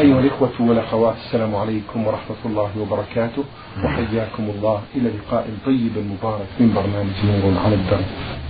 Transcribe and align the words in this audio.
أيها 0.00 0.20
الإخوة 0.20 0.52
والأخوات 0.60 1.16
السلام 1.16 1.54
عليكم 1.54 2.06
ورحمة 2.06 2.36
الله 2.44 2.70
وبركاته. 2.78 3.44
وحياكم 3.84 4.42
الله 4.42 4.82
إلى 4.94 5.08
لقاء 5.10 5.50
طيب 5.66 5.92
مبارك 5.98 6.46
من 6.60 6.74
برنامج 6.74 7.12
نور 7.24 7.58
على 7.64 7.74
الدرب. 7.74 8.04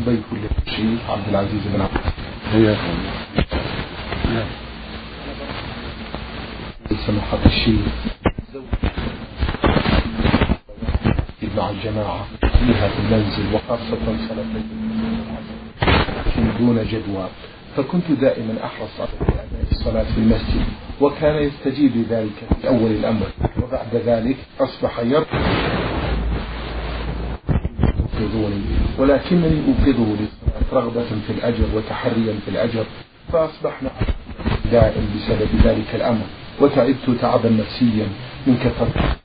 ضيف 0.06 0.24
الشيخ 0.66 1.10
عبد 1.10 1.28
العزيز 1.28 1.62
بن 1.74 1.80
عبد 1.80 2.00
حياكم 2.52 2.98
سماحة 7.06 7.38
الشيخ 7.46 7.92
مع 11.56 11.70
الجماعة 11.70 12.26
فيها 12.40 12.88
في 12.88 12.98
المنزل 12.98 13.54
وخاصة 13.54 13.98
لكن 16.26 16.48
دون 16.58 16.84
جدوى. 16.84 17.28
فكنت 17.76 18.10
دائما 18.20 18.64
أحرص 18.64 19.00
على 19.00 19.08
الصلاة 19.72 20.04
في 20.04 20.18
المسجد. 20.18 20.64
وكان 21.00 21.42
يستجيب 21.42 21.96
لذلك 21.96 22.32
في 22.60 22.68
أول 22.68 22.90
الأمر 22.90 23.26
وبعد 23.62 23.94
ذلك 24.06 24.36
أصبح 24.60 24.98
يرفض 24.98 25.38
ولكنني 28.98 29.62
أوقظه 29.68 30.06
للصلاة 30.20 30.72
رغبة 30.72 31.04
في 31.26 31.30
الأجر 31.30 31.64
وتحريا 31.74 32.34
في 32.44 32.48
الأجر 32.50 32.84
فأصبحنا 33.32 33.90
دائم 34.72 35.08
بسبب 35.16 35.48
ذلك 35.64 35.94
الأمر 35.94 36.24
وتعبت 36.60 37.10
تعبا 37.20 37.50
نفسيا 37.50 38.06
من 38.46 38.56
كثرة 38.56 39.16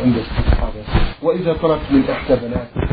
عند 0.00 0.16
استصحابه 0.18 0.84
وإذا 1.22 1.52
طلبت 1.52 1.90
من 1.90 2.04
إحدى 2.10 2.36
بناتي 2.36 2.85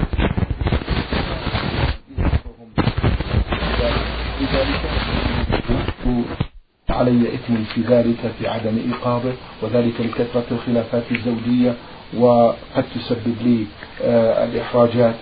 علي 7.04 7.36
إثم 7.36 7.56
في 7.64 7.82
ذلك 7.82 8.22
في 8.40 8.48
عدم 8.48 8.76
إيقاظه 8.78 9.34
وذلك 9.62 10.02
لكثرة 10.02 10.48
الخلافات 10.52 11.04
الزوجية 11.12 11.74
وقد 12.18 12.86
تسبب 12.96 13.38
لي 13.42 13.66
آه 14.02 14.46
الإحراجات. 14.46 15.16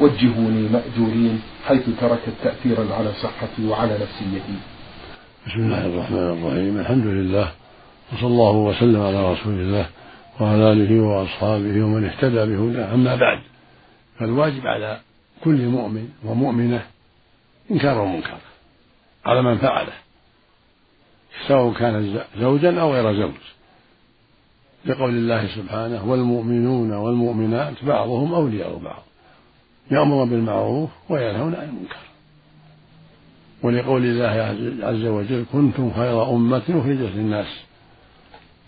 وجهوني 0.00 0.68
مأجورين 0.68 1.42
حيث 1.66 1.84
تركت 2.00 2.34
تأثيرا 2.44 2.94
على 2.94 3.12
صحتي 3.12 3.66
وعلى 3.68 3.94
نفسيتي. 3.94 4.58
بسم 5.46 5.60
الله 5.60 5.86
الرحمن 5.86 6.18
الرحيم. 6.34 6.78
الحمد 6.78 7.06
لله 7.06 7.48
وصلى 8.12 8.26
الله 8.26 8.50
وسلم 8.52 9.02
على 9.02 9.32
رسول 9.32 9.54
الله 9.54 9.86
وعلى 10.40 10.72
آله 10.72 11.00
وأصحابه 11.00 11.84
ومن 11.84 12.04
اهتدى 12.04 12.42
بهداه. 12.50 12.94
أما 12.94 13.14
بعد 13.16 13.40
فالواجب 14.18 14.66
على 14.66 15.00
كل 15.44 15.66
مؤمن 15.66 16.08
ومؤمنة 16.24 16.82
إنكار 17.70 18.04
المنكر 18.04 18.38
على 19.26 19.42
من 19.42 19.56
فعله. 19.58 20.03
سواء 21.48 21.72
كان 21.72 22.20
زوجا 22.38 22.80
أو 22.80 22.94
غير 22.94 23.20
زوج. 23.20 23.34
لقول 24.86 25.10
الله 25.10 25.46
سبحانه 25.46 26.10
والمؤمنون 26.10 26.92
والمؤمنات 26.92 27.84
بعضهم 27.84 28.34
أولياء 28.34 28.78
بعض. 28.78 29.02
يأمر 29.90 30.24
بالمعروف 30.24 30.90
وينهون 31.08 31.54
عن 31.54 31.68
المنكر. 31.68 31.96
ولقول 33.62 34.04
الله 34.04 34.56
عز 34.86 35.04
وجل 35.04 35.44
كنتم 35.52 35.92
خير 35.92 36.30
أمة 36.30 36.62
أخرجت 36.68 37.10
للناس. 37.14 37.46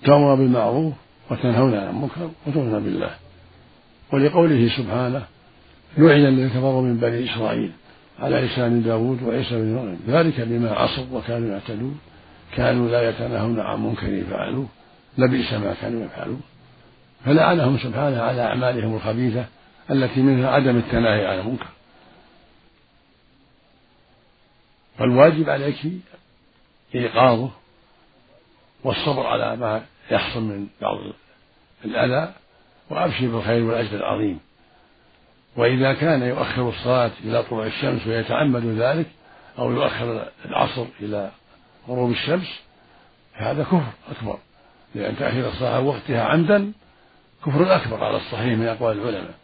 تأمر 0.05 0.34
بالمعروف 0.34 0.94
وتنهون 1.31 1.75
عن 1.75 1.89
المنكر 1.89 2.31
وتؤمنون 2.47 2.83
بالله. 2.83 3.11
ولقوله 4.12 4.69
سبحانه 4.77 5.25
لعن 5.98 6.20
الذين 6.20 6.48
كفروا 6.48 6.83
من 6.83 6.97
بني 6.97 7.33
إسرائيل 7.33 7.70
على 8.19 8.41
لسان 8.41 8.83
داود 8.83 9.22
وعيسى 9.22 9.50
بن 9.50 9.75
مريم. 9.75 10.00
ذلك 10.09 10.41
بما 10.41 10.70
عصوا 10.70 11.05
وكانوا 11.12 11.48
يعتدون. 11.48 11.98
كانوا 12.55 12.89
لا 12.91 13.08
يتناهون 13.08 13.61
عن 13.61 13.83
منكر 13.83 14.25
فعلوه 14.30 14.66
لبئس 15.19 15.52
ما 15.52 15.75
كانوا 15.80 16.05
يفعلون. 16.05 16.42
فلعنهم 17.25 17.78
سبحانه 17.78 18.22
على 18.22 18.42
أعمالهم 18.42 18.97
الخبيثة 18.97 19.44
التي 19.91 20.21
منها 20.21 20.50
عدم 20.50 20.76
التناهي 20.76 21.26
عن 21.26 21.38
المنكر. 21.38 21.66
فالواجب 24.98 25.50
عليك 25.50 25.76
إيقاظه 26.94 27.50
والصبر 28.84 29.26
على 29.26 29.56
ما 29.56 29.82
يحصل 30.10 30.42
من 30.42 30.66
بعض 30.81 30.98
الأذى 31.84 32.32
وأبشر 32.91 33.26
بالخير 33.26 33.65
والأجر 33.65 33.97
العظيم. 33.97 34.38
وإذا 35.56 35.94
كان 35.94 36.22
يؤخر 36.22 36.69
الصلاة 36.69 37.10
إلى 37.25 37.42
طلوع 37.42 37.66
الشمس 37.66 38.06
ويتعمد 38.06 38.65
ذلك 38.65 39.06
أو 39.59 39.72
يؤخر 39.72 40.28
العصر 40.44 40.87
إلى 41.00 41.31
غروب 41.88 42.10
الشمس 42.10 42.60
فهذا 43.34 43.62
كفر 43.62 43.92
أكبر 44.10 44.38
لأن 44.94 45.16
تأخير 45.16 45.48
الصلاة 45.48 45.80
وقتها 45.80 46.22
عمدا 46.22 46.72
كفر 47.47 47.76
أكبر 47.76 48.04
على 48.04 48.16
الصحيح 48.16 48.58
من 48.58 48.66
أقوال 48.66 48.98
العلماء. 48.98 49.34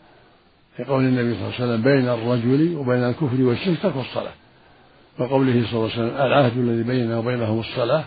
في 0.77 0.85
قول 0.85 1.05
النبي 1.05 1.35
صلى 1.35 1.43
الله 1.43 1.55
عليه 1.55 1.65
وسلم 1.65 1.83
بين 1.83 2.09
الرجل 2.09 2.77
وبين 2.77 3.05
الكفر 3.05 3.43
والشرك 3.43 3.79
ترك 3.83 3.97
الصلاة. 3.97 4.33
وقوله 5.19 5.53
صلى 5.53 5.73
الله 5.73 5.93
عليه 5.93 5.95
وسلم 5.95 6.17
العهد 6.17 6.59
الذي 6.59 6.83
بيننا 6.83 7.19
وبينهم 7.19 7.61
الصلاة 7.61 8.05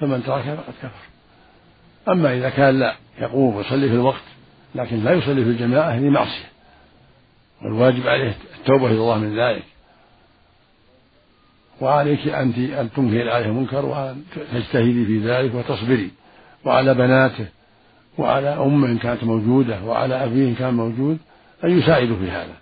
فمن 0.00 0.22
تركها 0.22 0.56
فقد 0.56 0.74
كفر. 0.82 1.06
أما 2.08 2.34
إذا 2.34 2.50
كان 2.50 2.78
لا 2.78 2.96
يقوم 3.18 3.56
ويصلي 3.56 3.88
في 3.88 3.94
الوقت 3.94 4.24
لكن 4.74 5.04
لا 5.04 5.12
يصلي 5.12 5.44
في 5.44 5.50
الجماعة 5.50 5.90
هذه 5.90 6.08
معصية. 6.10 6.50
والواجب 7.62 8.08
عليه 8.08 8.36
التوبة 8.60 8.86
إلى 8.86 8.94
الله 8.94 9.18
من 9.18 9.38
ذلك. 9.40 9.64
وعليك 11.80 12.28
أنت 12.28 12.58
أن 12.58 12.90
تنكري 12.96 13.30
عليه 13.30 13.46
المنكر 13.46 13.86
وأن 13.86 14.22
تجتهدي 14.52 15.06
في 15.06 15.18
ذلك 15.18 15.54
وتصبري. 15.54 16.10
وعلى 16.64 16.94
بناته 16.94 17.46
وعلى 18.18 18.48
أمه 18.48 18.86
إن 18.86 18.98
كانت 18.98 19.24
موجودة 19.24 19.84
وعلى 19.84 20.24
أبيه 20.24 20.48
إن 20.48 20.54
كان 20.54 20.74
موجود 20.74 21.18
أن 21.64 21.78
يساعدوا 21.78 22.16
في 22.16 22.30
هذا. 22.30 22.54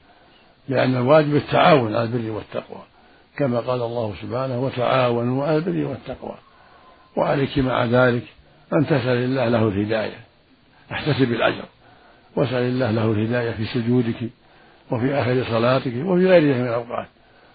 لأن 0.69 0.97
الواجب 0.97 1.37
التعاون 1.37 1.95
على 1.95 2.03
البر 2.03 2.31
والتقوى. 2.31 2.83
كما 3.37 3.61
قال 3.61 3.83
الله 3.83 4.15
سبحانه 4.23 4.65
وتعاونوا 4.65 5.45
على 5.45 5.57
البر 5.57 5.89
والتقوى. 5.89 6.35
وعليك 7.17 7.59
مع 7.59 7.85
ذلك 7.85 8.25
أن 8.73 8.87
تسأل 8.87 9.25
الله 9.25 9.49
له 9.49 9.69
الهداية. 9.69 10.19
احتسب 10.93 11.33
الأجر. 11.33 11.65
واسأل 12.37 12.63
الله 12.63 12.91
له 12.91 13.13
الهداية 13.13 13.51
في 13.51 13.65
سجودك 13.65 14.31
وفي 14.91 15.15
آخر 15.15 15.45
صلاتك 15.51 15.93
وفي 15.97 16.27
غيرها 16.27 16.59
من 16.59 16.69
الأوقات. 16.69 17.07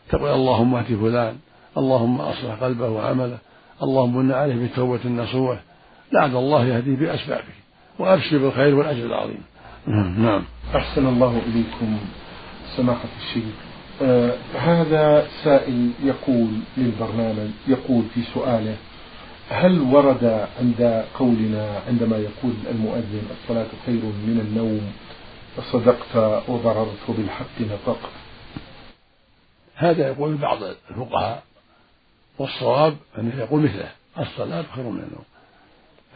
تقول 0.09 0.29
اللهم 0.29 0.75
اهد 0.75 0.85
فلان 0.85 1.35
اللهم 1.77 2.21
أصلح 2.21 2.63
قلبه 2.63 2.89
وعمله. 2.89 3.37
اللهم 3.83 4.17
من 4.17 4.31
عليه 4.31 4.55
بالتوبة 4.55 4.99
النصوح. 5.05 5.59
لعل 6.11 6.35
الله 6.35 6.65
يهديه 6.65 6.95
بأسبابه 6.95 7.53
وأبشر 7.99 8.37
بالخير 8.37 8.75
والأجر 8.75 9.05
العظيم. 9.05 9.43
نعم 10.17 10.43
أحسن 10.75 11.07
الله 11.07 11.41
إليكم 11.47 11.97
سماحة 12.77 13.09
الشيخ. 13.17 13.53
آه 14.01 14.33
هذا 14.59 15.27
سائل 15.43 15.91
يقول 16.03 16.49
للبرنامج 16.77 17.49
يقول 17.67 18.03
في 18.13 18.21
سؤاله 18.33 18.75
هل 19.49 19.81
ورد 19.81 20.47
عند 20.59 21.05
قولنا 21.19 21.81
عندما 21.87 22.17
يقول 22.17 22.53
المؤذن 22.71 23.21
الصلاة 23.31 23.67
خير 23.85 24.01
من 24.03 24.45
النوم 24.47 24.81
صدقت 25.71 26.43
وضررت 26.49 27.05
بالحق 27.07 27.61
نطقت؟ 27.61 28.09
هذا 29.75 30.07
يقول 30.07 30.35
بعض 30.35 30.57
الفقهاء 30.63 31.43
والصواب 32.39 32.97
أنه 33.17 33.35
يقول 33.35 33.61
مثله. 33.61 33.91
الصلاة 34.19 34.65
خير 34.75 34.83
من 34.83 34.99
النوم. 34.99 35.25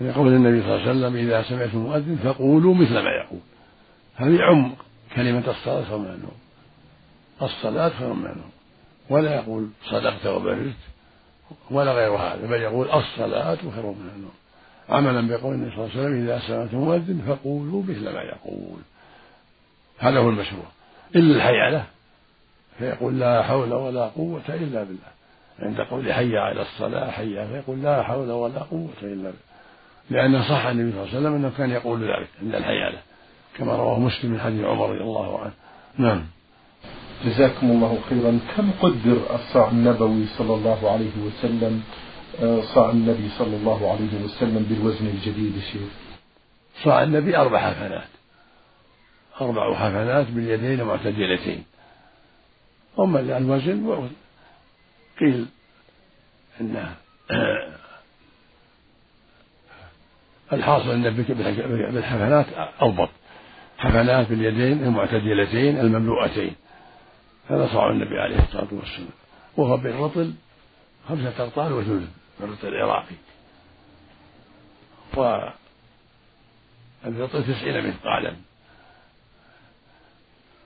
يقول 0.02 0.28
النبي 0.28 0.62
صلى 0.62 0.76
الله 0.76 0.82
عليه 0.82 0.92
وسلم 0.92 1.16
إذا 1.16 1.44
سمعتم 1.44 1.78
المؤذن 1.78 2.20
فقولوا 2.24 2.76
مثل 2.76 2.94
ما 2.94 3.10
يقول. 3.10 3.40
هذا 4.16 4.36
يعم 4.36 4.76
كلمة 5.16 5.52
الصلاة 5.52 5.84
خير 5.84 5.98
من 5.98 6.06
النوم. 6.06 6.38
الصلاة 7.42 7.90
خير 7.90 8.14
من 8.14 8.26
النوم. 8.26 8.52
ولا 9.10 9.36
يقول 9.36 9.70
صدقت 9.86 10.26
وبررت 10.26 10.74
ولا 11.72 11.94
غير 11.94 12.12
هذا 12.12 12.48
بل 12.48 12.62
يقول 12.62 12.90
الصلاة 12.90 13.56
خير 13.56 13.86
من 13.86 14.10
النوم. 14.16 14.34
عملا 14.90 15.28
بقول 15.28 15.54
النبي 15.54 15.76
صلى 15.76 15.86
الله 15.86 15.92
عليه 15.96 16.04
وسلم 16.04 16.24
إذا 16.24 16.40
سمعتم 16.48 16.78
المؤذن 16.78 17.22
فقولوا 17.28 17.84
مثل 17.84 18.04
ما 18.04 18.22
يقول. 18.22 18.80
هذا 19.98 20.20
هو 20.20 20.30
المشروع. 20.30 20.66
إلا 21.16 21.36
الحيالة 21.36 21.86
فيقول 22.80 23.20
لا 23.20 23.44
حول 23.44 23.74
ولا 23.74 24.06
قوة 24.06 24.42
إلا 24.50 24.84
بالله. 24.84 25.14
عند 25.60 25.82
قول 25.82 26.14
حي 26.14 26.38
على 26.38 26.62
الصلاة 26.62 27.12
حي 27.12 27.48
فيقول 27.48 27.84
لا 27.84 28.04
حول 28.04 28.32
ولا 28.32 28.60
قوة 28.60 28.90
إلا 29.02 29.10
بالله. 29.10 29.34
لأن 30.10 30.44
صح 30.44 30.66
النبي 30.66 30.92
صلى 30.92 31.02
الله 31.02 31.10
عليه 31.10 31.20
وسلم 31.20 31.36
أنه 31.36 31.52
كان 31.58 31.72
يقول 31.72 32.04
ذلك 32.04 32.28
عند 32.42 32.56
الحيالة 32.56 32.98
كما 33.58 33.76
رواه 33.76 34.00
مسلم 34.00 34.32
من 34.32 34.40
حديث 34.40 34.66
عمر 34.66 34.90
رضي 34.90 35.02
الله 35.02 35.40
عنه. 35.40 35.54
نعم. 35.98 36.24
جزاكم 37.26 37.72
الله 37.72 38.00
خيرا. 38.10 38.40
كم 38.58 38.72
قدر 38.82 39.36
الصاع 39.36 39.70
النبوي 39.70 40.26
صلى 40.26 40.54
الله 40.54 40.92
عليه 40.92 41.12
وسلم؟ 41.26 41.84
آه، 42.42 42.62
صاع 42.62 42.90
النبي 42.90 43.30
صلى 43.30 43.56
الله 43.56 43.92
عليه 43.92 44.24
وسلم 44.26 44.66
بالوزن 44.70 45.08
الجديد 45.08 45.60
شيخ. 45.72 45.90
صاع 46.84 47.04
النبي 47.04 47.38
أربع 47.38 47.60
حفنات 47.60 48.08
أربع 49.42 49.76
حفنات 49.76 50.28
باليدين 50.28 50.84
معتدلتين 50.84 51.64
أما 53.00 53.20
الوزن 53.20 54.08
قيل 55.20 55.46
أنه 56.62 56.96
الحاصل 60.54 60.90
أن 60.92 61.10
بالحفنات 61.94 62.46
أضبط 62.80 63.10
حفنات 63.78 64.28
باليدين 64.28 64.84
المعتدلتين 64.84 65.80
المملوءتين. 65.80 66.56
هذا 67.50 67.68
صاع 67.74 67.90
النبي 67.90 68.20
عليه 68.20 68.44
الصلاة 68.44 68.68
والسلام. 68.72 69.10
وهو 69.58 69.78
بالرطل 69.78 70.34
خمسة 71.10 71.44
أرطال 71.44 71.74
وثلث 71.74 72.10
الرطل 72.40 72.68
العراقي. 72.68 73.16
والرطل 77.06 77.44
تسعين 77.44 77.88
مثقالا. 77.88 78.36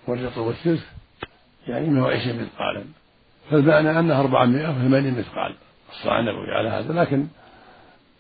والرطل 0.08 0.40
والثلث 0.40 0.84
يعني 1.68 1.90
120 1.90 2.42
مثقالا. 2.42 2.86
فالمعنى 3.52 4.00
أنها 4.00 4.22
480 4.22 5.12
مثقال 5.12 5.54
الصاع 5.92 6.20
النبوي 6.20 6.52
على 6.52 6.70
هذا 6.70 6.94
لكن 6.94 7.28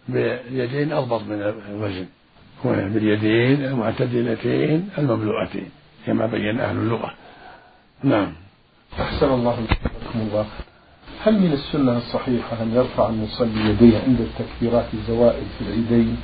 باليدين 0.09 0.94
أضبط 0.94 1.21
من 1.21 1.53
الوزن 1.69 2.06
باليدين 2.65 3.65
المعتدلتين 3.65 4.89
المملوءتين 4.97 5.69
كما 6.06 6.25
بين 6.25 6.59
أهل 6.59 6.77
اللغة. 6.77 7.13
نعم. 8.03 8.33
أحسن 9.00 9.33
الله 9.33 9.57
إليكم 9.59 10.19
الله. 10.19 10.45
هل 11.24 11.39
من 11.39 11.53
السنة 11.53 11.97
الصحيحة 11.97 12.63
أن 12.63 12.71
يرفع 12.75 13.09
المصلي 13.09 13.69
يديه 13.69 14.00
عند 14.00 14.21
التكبيرات 14.21 14.94
الزوائد 14.94 15.47
في 15.57 15.62
العيدين؟ 15.62 16.18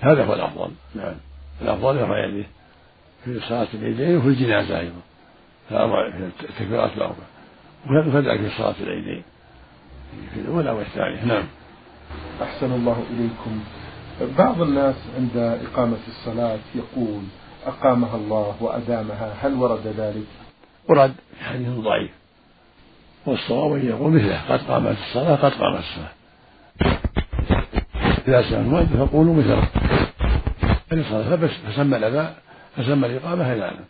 هذا 0.00 0.24
هو 0.24 0.34
الأفضل 0.34 0.70
نعم. 0.94 1.14
الأفضل 1.62 1.96
يرفع 1.96 2.24
يديه 2.26 2.46
في 3.24 3.40
صلاة 3.40 3.68
العيدين 3.74 4.16
وفي 4.16 4.28
الجنازة 4.28 4.80
أيضا 4.80 5.00
في 5.68 6.44
التكبيرات 6.48 6.92
الأربع. 6.96 7.24
وكذلك 7.90 8.40
في 8.40 8.50
صلاة 8.58 8.74
العيدين 8.80 9.22
في 10.34 10.40
الأولى 10.40 10.70
والثانية. 10.70 11.24
نعم. 11.24 11.44
أحسن 12.42 12.72
الله 12.72 13.04
إليكم. 13.10 13.60
بعض 14.38 14.62
الناس 14.62 14.94
عند 15.16 15.36
إقامة 15.36 15.98
الصلاة 16.08 16.58
يقول 16.74 17.22
أقامها 17.66 18.16
الله 18.16 18.56
وأدامها. 18.60 19.34
هل 19.42 19.54
ورد 19.54 19.86
ذلك؟ 19.86 20.26
ورد 20.88 21.14
حديث 21.42 21.68
ضعيف. 21.68 22.10
والصواب 23.26 23.72
أن 23.72 23.86
يقول 23.86 24.12
مثله 24.12 24.40
قد 24.48 24.60
قامت 24.60 24.96
الصلاة 25.08 25.36
قد 25.36 25.52
قامت 25.52 25.78
الصلاة. 25.78 26.12
إذا 28.28 28.42
سمع 28.42 28.58
المؤذن 28.58 29.06
فقولوا 29.06 29.34
مثله. 29.34 29.68
فسمى 31.68 31.96
الأذان 31.96 32.34
فسمى 32.76 33.06
الإقامة 33.06 33.52
إذانا 33.52 33.84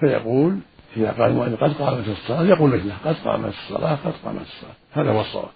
فيقول 0.00 0.58
إذا 0.96 1.10
قال 1.12 1.30
المؤذن 1.30 1.56
قد 1.56 1.72
قامت 1.72 2.08
الصلاة. 2.08 2.42
يقول 2.42 2.70
مثله 2.70 2.94
قد 3.04 3.16
قامت 3.24 3.48
الصلاة 3.48 3.94
قد 4.04 4.12
قامت 4.24 4.40
الصلاة. 4.40 4.74
هذا 4.92 5.10
هو 5.10 5.20
الصواب. 5.20 5.48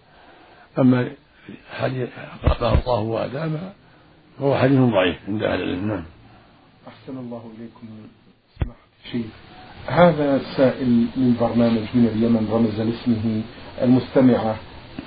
أما 0.79 1.09
حديث 1.81 2.09
أقامها 2.45 2.81
الله 2.81 3.01
وأدامها 3.01 3.73
وهو 4.41 4.57
حديث 4.57 4.79
ضعيف 4.81 5.17
عند 5.29 5.43
أهل 5.43 5.63
العلم. 5.63 5.89
نعم. 5.89 6.05
أحسن 6.89 7.19
الله 7.19 7.51
إليكم. 7.59 7.87
سماحة 8.61 8.79
الشيخ 9.05 9.27
هذا 9.87 10.41
سائل 10.57 11.07
من 11.17 11.37
برنامج 11.41 11.85
من 11.95 12.07
اليمن 12.15 12.49
رمز 12.53 12.81
لاسمه 12.81 13.43
المستمعة 13.83 14.57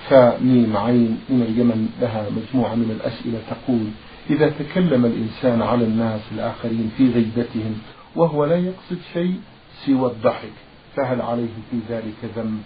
فميم 0.10 0.78
عين 0.78 1.20
من 1.30 1.42
اليمن 1.42 1.90
لها 2.02 2.30
مجموعة 2.30 2.76
من 2.76 2.92
الأسئلة 2.92 3.40
تقول 3.50 3.86
إذا 4.30 4.50
تكلم 4.50 5.06
الإنسان 5.06 5.62
على 5.62 5.86
الناس 5.86 6.22
الآخرين 6.32 6.92
في 6.98 7.12
غيبتهم 7.12 7.78
وهو 8.16 8.46
لا 8.46 8.58
يقصد 8.58 8.98
شيء 9.14 9.40
سوى 9.86 10.12
الضحك 10.12 10.54
فهل 10.96 11.22
عليه 11.22 11.54
في 11.72 11.80
ذلك 11.90 12.16
ذنب؟ 12.36 12.64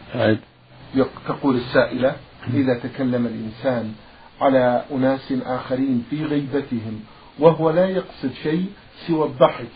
تقول 1.27 1.55
السائلة 1.55 2.15
إذا 2.53 2.79
تكلم 2.79 3.25
الإنسان 3.25 3.93
على 4.41 4.83
أناس 4.91 5.33
آخرين 5.45 6.05
في 6.09 6.25
غيبتهم 6.25 6.99
وهو 7.39 7.69
لا 7.69 7.89
يقصد 7.89 8.31
شيء 8.43 8.65
سوى 9.07 9.25
الضحك 9.25 9.71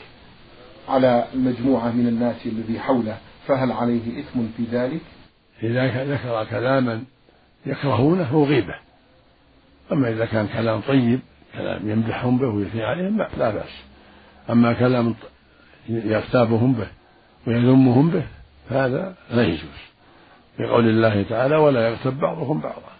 على 0.89 1.25
المجموعة 1.33 1.91
من 1.91 2.07
الناس 2.07 2.45
الذي 2.45 2.79
حوله 2.79 3.17
فهل 3.47 3.71
عليه 3.71 4.19
إثم 4.19 4.39
في 4.57 4.63
ذلك؟ 4.71 5.01
إذا 5.63 6.03
ذكر 6.03 6.45
كلاما 6.49 7.03
يكرهونه 7.65 8.23
هو 8.23 8.43
غيبة 8.43 8.75
أما 9.91 10.09
إذا 10.09 10.25
كان 10.25 10.47
كلام 10.47 10.81
طيب 10.81 11.19
كلام 11.53 11.89
يمدحهم 11.89 12.37
به 12.37 12.47
ويثني 12.47 12.83
عليهم 12.83 13.17
لا 13.37 13.51
بأس 13.51 13.83
أما 14.49 14.73
كلام 14.73 15.15
يغتابهم 15.89 16.73
به 16.73 16.87
ويذمهم 17.47 18.09
به. 18.09 18.23
فهذا 18.69 19.15
لا 19.31 19.43
يجوز. 19.43 19.81
بقول 20.59 20.89
الله 20.89 21.23
تعالى 21.29 21.55
ولا 21.55 21.89
يغتب 21.89 22.19
بعضكم 22.19 22.59
بعضا. 22.61 22.91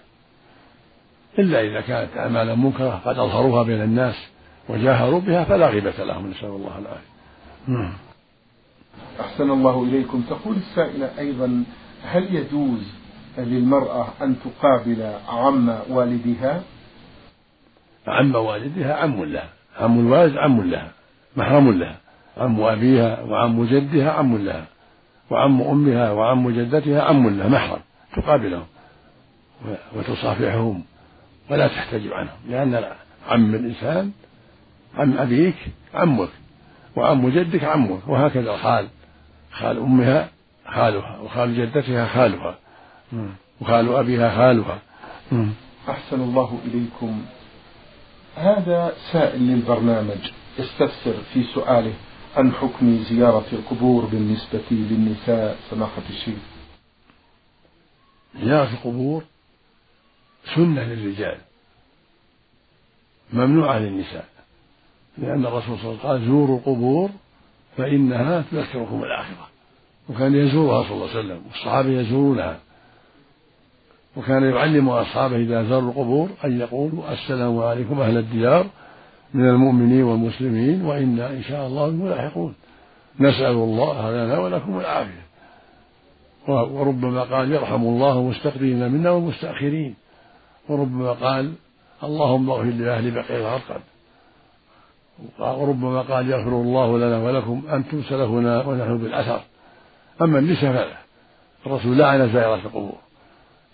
إلا 1.39 1.61
إذا 1.61 1.81
كانت 1.81 2.17
أعمالا 2.17 2.55
منكرة 2.55 3.01
قد 3.05 3.19
أظهروها 3.19 3.63
بين 3.63 3.81
الناس 3.81 4.15
وجاهروا 4.69 5.19
بها 5.19 5.43
فلا 5.43 5.67
غيبة 5.67 6.03
لهم 6.03 6.29
نسأل 6.29 6.49
الله 6.49 6.77
العافية. 6.79 7.11
نعم. 7.67 7.93
أحسن 9.19 9.51
الله 9.51 9.83
إليكم. 9.83 10.23
تقول 10.29 10.55
السائلة 10.55 11.19
أيضا 11.19 11.63
هل 12.03 12.35
يجوز 12.35 12.93
للمرأة 13.37 14.07
أن 14.21 14.35
تقابل 14.39 15.13
عم 15.27 15.69
والدها؟ 15.89 16.63
عم 18.07 18.35
والدها 18.35 18.95
عم 18.95 19.23
لها. 19.23 19.49
عم 19.79 19.99
الوالد 19.99 20.37
عم 20.37 20.61
لها. 20.61 20.91
محرم 21.35 21.71
لها. 21.71 21.97
عم 22.41 22.61
أبيها 22.61 23.21
وعم 23.21 23.65
جدها 23.65 24.11
عم 24.11 24.37
لها 24.37 24.65
وعم 25.29 25.61
أمها 25.61 26.11
وعم 26.11 26.49
جدتها 26.49 27.01
عم 27.01 27.29
لها 27.29 27.47
محرم 27.47 27.81
تقابلهم 28.15 28.65
وتصافحهم 29.95 30.83
ولا 31.49 31.67
تحتجب 31.67 32.13
عنهم 32.13 32.37
لأن 32.49 32.83
عم 33.29 33.55
الإنسان 33.55 34.11
عم 34.97 35.17
أبيك 35.17 35.55
عمك 35.93 36.29
وعم 36.95 37.29
جدك 37.29 37.63
عمك 37.63 38.07
وهكذا 38.07 38.51
الخال 38.51 38.87
خال 39.51 39.77
أمها 39.77 40.29
خالها 40.67 41.19
وخال 41.19 41.57
جدتها 41.57 42.05
خالها 42.07 42.55
وخال 43.61 43.95
أبيها 43.95 44.35
خالها. 44.35 44.79
أحسن 45.89 46.21
الله 46.21 46.59
إليكم. 46.65 47.21
هذا 48.35 48.93
سائل 49.11 49.41
للبرنامج 49.41 50.31
يستفسر 50.59 51.13
في 51.33 51.43
سؤاله. 51.43 51.93
عن 52.35 52.51
حكم 52.51 53.03
زيارة 53.09 53.45
القبور 53.53 54.05
بالنسبة 54.05 54.63
للنساء 54.71 55.57
سماحة 55.69 56.01
الشيخ؟ 56.09 56.39
زيارة 58.43 58.73
القبور 58.73 59.23
سنة 60.55 60.83
للرجال 60.83 61.37
ممنوعة 63.33 63.79
للنساء 63.79 64.25
لأن 65.17 65.45
الرسول 65.45 65.77
صلى 65.79 65.91
الله 65.91 65.99
عليه 65.99 65.99
وسلم 65.99 66.09
قال 66.09 66.25
زوروا 66.25 66.57
القبور 66.57 67.09
فإنها 67.77 68.43
تذكركم 68.51 69.03
الآخرة. 69.03 69.47
وكان 70.09 70.35
يزورها 70.35 70.83
صلى 70.83 70.91
الله 70.91 71.09
عليه 71.09 71.19
وسلم 71.19 71.41
والصحابة 71.47 71.89
يزورونها 71.89 72.59
وكان 74.15 74.43
يعلم 74.43 74.89
أصحابه 74.89 75.35
إذا 75.35 75.63
زاروا 75.63 75.89
القبور 75.89 76.29
أن 76.45 76.59
يقولوا 76.59 77.13
السلام 77.13 77.59
عليكم 77.59 78.01
أهل 78.01 78.17
الديار. 78.17 78.69
من 79.33 79.49
المؤمنين 79.49 80.03
والمسلمين 80.03 80.85
وإنا 80.85 81.29
إن 81.29 81.43
شاء 81.43 81.67
الله 81.67 81.89
ملاحقون. 81.89 82.55
نسأل 83.19 83.45
الله 83.45 84.11
لنا 84.11 84.39
ولكم 84.39 84.79
العافية. 84.79 85.25
وربما 86.47 87.23
قال 87.23 87.51
يرحم 87.51 87.83
الله 87.83 88.19
المستقدمين 88.19 88.91
منا 88.91 89.09
والمستأخرين. 89.09 89.95
وربما 90.69 91.11
قال 91.11 91.53
اللهم 92.03 92.49
اغفر 92.49 92.63
لأهل 92.63 93.11
بقيع 93.11 93.37
الغرقد 93.37 93.81
وربما 95.39 96.01
قال 96.01 96.29
يغفر 96.29 96.61
الله 96.61 96.97
لنا 96.97 97.17
ولكم 97.17 97.63
أنتم 97.73 98.03
سلفنا 98.03 98.65
ونحن 98.65 98.97
بالأثر. 98.97 99.41
أما 100.21 100.39
النساء 100.39 100.73
فلا. 100.73 100.97
الرسول 101.65 101.97
لعن 101.97 102.33
زائرة 102.33 102.55
القبور. 102.55 102.97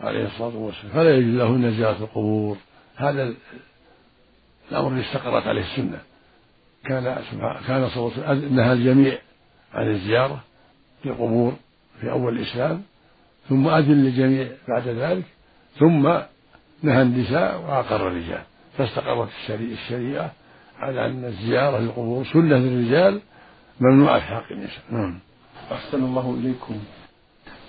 عليه 0.02 0.26
الصلاة 0.26 0.56
والسلام. 0.58 0.94
فلا 0.94 1.16
يجوز 1.16 1.36
لهن 1.36 1.72
زيارة 1.72 1.98
القبور. 1.98 2.58
هذا 2.96 3.34
الأمر 4.72 4.88
الذي 4.88 5.06
استقرت 5.06 5.48
عليه 5.48 5.62
السنة. 5.62 6.00
كان 6.86 7.04
كان 7.68 7.90
صلى 7.90 7.98
الله 7.98 8.14
عليه 8.18 8.40
وسلم 8.40 8.56
نهى 8.56 8.74
الجميع 8.74 9.18
عن 9.74 9.90
الزيارة 9.92 10.44
في 11.04 11.10
القبور 11.10 11.54
في 12.02 12.12
أول 12.12 12.38
الإسلام 12.40 12.84
ثم 13.50 13.68
أذن 13.68 14.04
للجميع 14.04 14.48
بعد 14.68 14.88
ذلك 14.88 15.24
ثم 15.80 16.04
نهى 16.84 17.02
النساء 17.02 17.62
وأقر 17.62 18.08
الرجال. 18.08 18.42
فاستقرت 18.78 19.30
الشريعة 19.50 20.32
على 20.80 21.06
أن 21.06 21.26
الزيارة 21.26 21.80
للقبور 21.80 22.26
سنة 22.26 22.56
للرجال 22.56 23.22
ممنوعة 23.80 24.20
في 24.20 24.26
حق 24.26 24.52
النساء. 24.52 24.84
نعم. 24.92 25.20
أحسن 25.72 26.04
الله 26.04 26.38
إليكم. 26.40 26.80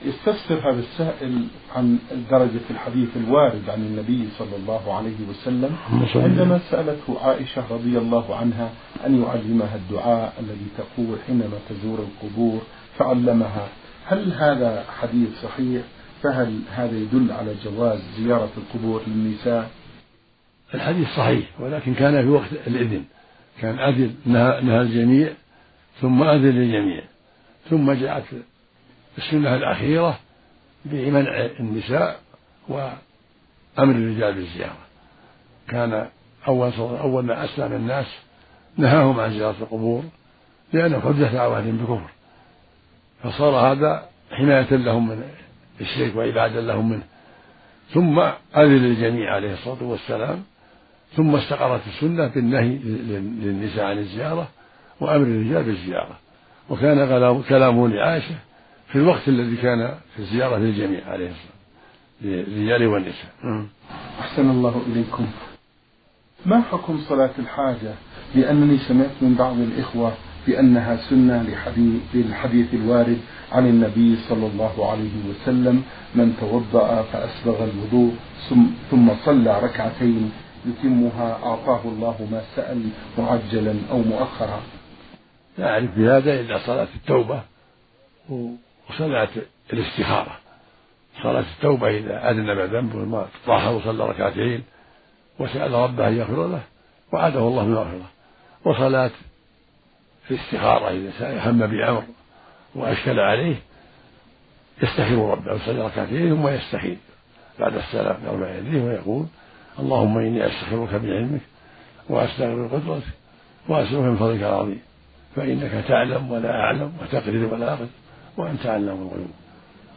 يستفسر 0.04 0.70
هذا 0.70 0.80
السائل 0.80 1.46
عن 1.76 1.98
درجة 2.30 2.60
الحديث 2.70 3.08
الوارد 3.16 3.70
عن 3.70 3.80
النبي 3.80 4.28
صلى 4.38 4.56
الله 4.56 4.94
عليه 4.94 5.16
وسلم 5.30 5.76
عندما 6.14 6.60
سألته 6.70 7.20
عائشة 7.20 7.64
رضي 7.70 7.98
الله 7.98 8.36
عنها 8.36 8.70
أن 9.06 9.22
يعلمها 9.22 9.76
الدعاء 9.76 10.32
الذي 10.40 10.66
تقول 10.78 11.18
حينما 11.26 11.58
تزور 11.68 11.98
القبور 11.98 12.62
فعلمها. 12.98 13.68
هل 14.06 14.32
هذا 14.32 14.84
حديث 15.00 15.28
صحيح؟ 15.42 15.82
فهل 16.22 16.60
هذا 16.70 16.96
يدل 16.96 17.32
على 17.32 17.54
جواز 17.64 18.00
زيارة 18.18 18.50
القبور 18.56 19.02
للنساء؟ 19.06 19.70
الحديث 20.74 21.08
صحيح 21.16 21.60
ولكن 21.60 21.94
كان 21.94 22.22
في 22.22 22.28
وقت 22.28 22.52
الإذن. 22.66 23.04
كان 23.60 23.78
أذن 23.78 24.14
نهى, 24.26 24.80
الجميع 24.80 25.32
ثم 26.00 26.22
أذن 26.22 26.50
للجميع 26.50 27.02
ثم 27.70 27.92
جاءت 27.92 28.24
السنة 29.18 29.54
الأخيرة 29.54 30.18
بمنع 30.84 31.46
النساء 31.60 32.20
وأمر 32.68 32.92
الرجال 33.78 34.34
بالزيارة. 34.34 34.78
كان 35.68 36.08
أول 36.48 36.72
أول 36.78 37.24
ما 37.24 37.44
أسلم 37.44 37.72
الناس 37.72 38.06
نهاهم 38.76 39.20
عن 39.20 39.30
زيارة 39.30 39.56
القبور 39.60 40.04
لأنه 40.72 41.00
حدث 41.00 41.32
دعواتهم 41.32 41.76
بكفر 41.76 42.10
فصار 43.22 43.72
هذا 43.72 44.08
حماية 44.30 44.76
لهم 44.76 45.08
من 45.08 45.22
الشرك 45.80 46.16
وإبعادا 46.16 46.60
لهم 46.60 46.90
منه. 46.90 47.02
ثم 47.94 48.18
أذن 48.56 48.76
للجميع 48.76 49.34
عليه 49.34 49.52
الصلاة 49.52 49.82
والسلام. 49.82 50.44
ثم 51.16 51.36
استقرت 51.36 51.80
السنة 51.86 52.26
بالنهي 52.26 52.78
للنساء 53.42 53.84
عن 53.84 53.98
الزيارة 53.98 54.48
وأمر 55.00 55.26
الرجال 55.26 55.64
بالزيارة. 55.64 56.18
وكان 56.70 57.42
كلامه 57.48 57.88
لعائشة 57.88 58.34
في 58.88 58.96
الوقت 58.96 59.28
الذي 59.28 59.56
كان 59.56 59.94
في 60.14 60.18
الزيارة 60.18 60.56
للجميع 60.56 61.08
عليه 61.08 61.30
الصلاة 61.30 61.58
للرجال 62.22 62.86
والنساء. 62.86 63.32
أحسن 64.20 64.50
الله 64.50 64.82
إليكم. 64.86 65.26
ما 66.46 66.62
حكم 66.62 66.98
صلاة 66.98 67.30
الحاجة 67.38 67.94
لأنني 68.34 68.78
سمعت 68.78 69.10
من 69.20 69.34
بعض 69.34 69.58
الإخوة 69.58 70.14
بأنها 70.46 70.96
سنة 70.96 71.42
لحديث 71.42 72.02
للحديث 72.14 72.74
الوارد 72.74 73.18
عن 73.52 73.66
النبي 73.66 74.16
صلى 74.16 74.46
الله 74.46 74.90
عليه 74.90 75.10
وسلم 75.30 75.82
من 76.14 76.36
توضأ 76.40 77.02
فأسبغ 77.02 77.64
الوضوء 77.64 78.14
ثم 78.90 79.08
صلى 79.24 79.60
ركعتين 79.60 80.32
يتمها 80.66 81.32
أعطاه 81.32 81.80
الله 81.84 82.28
ما 82.30 82.42
سأل 82.56 82.82
معجلا 83.18 83.74
أو 83.90 83.98
مؤخرا. 83.98 84.60
لا 85.58 85.70
أعرف 85.70 85.90
بهذا 85.98 86.40
إلا 86.40 86.58
صلاة 86.58 86.88
التوبة. 86.96 87.42
وصلاة 88.90 89.28
الاستخارة 89.72 90.38
صلاة 91.22 91.44
التوبة 91.56 91.88
إذا 91.88 92.30
أذنب 92.30 92.58
ذنبه 92.58 93.26
طاح 93.46 93.68
وصلى 93.68 94.08
ركعتين 94.08 94.62
وسأل 95.38 95.72
ربه 95.72 96.08
أن 96.08 96.16
يغفر 96.16 96.46
له 96.46 96.60
وعده 97.12 97.38
الله 97.38 97.64
بمغفرة 97.64 98.10
وصلاة 98.64 99.10
الاستخارة 100.30 100.90
إذا 100.90 101.50
هم 101.50 101.66
بأمر 101.66 102.02
وأشكل 102.74 103.20
عليه 103.20 103.56
يستخير 104.82 105.18
ربه 105.18 105.54
يصلي 105.54 105.82
ركعتين 105.82 106.36
ثم 106.36 106.48
يستخير 106.48 106.96
بعد 107.58 107.74
السلام 107.76 108.16
يرفع 108.24 108.54
يديه 108.56 108.82
ويقول 108.82 109.26
اللهم 109.78 110.18
إني 110.18 110.46
أستغفرك 110.46 110.94
بعلمك 110.94 111.40
وأستغفر 112.08 112.66
بقدرتك 112.66 113.06
وأسألك 113.68 114.00
من 114.00 114.16
فضلك 114.16 114.42
العظيم. 114.42 114.80
فإنك 115.36 115.84
تعلم 115.88 116.32
ولا 116.32 116.60
أعلم 116.60 116.92
وتقدر 117.02 117.54
ولا 117.54 117.72
أقدر. 117.72 117.86
وأنت 118.38 118.66
علام 118.66 118.96
الغيوب. 118.96 119.30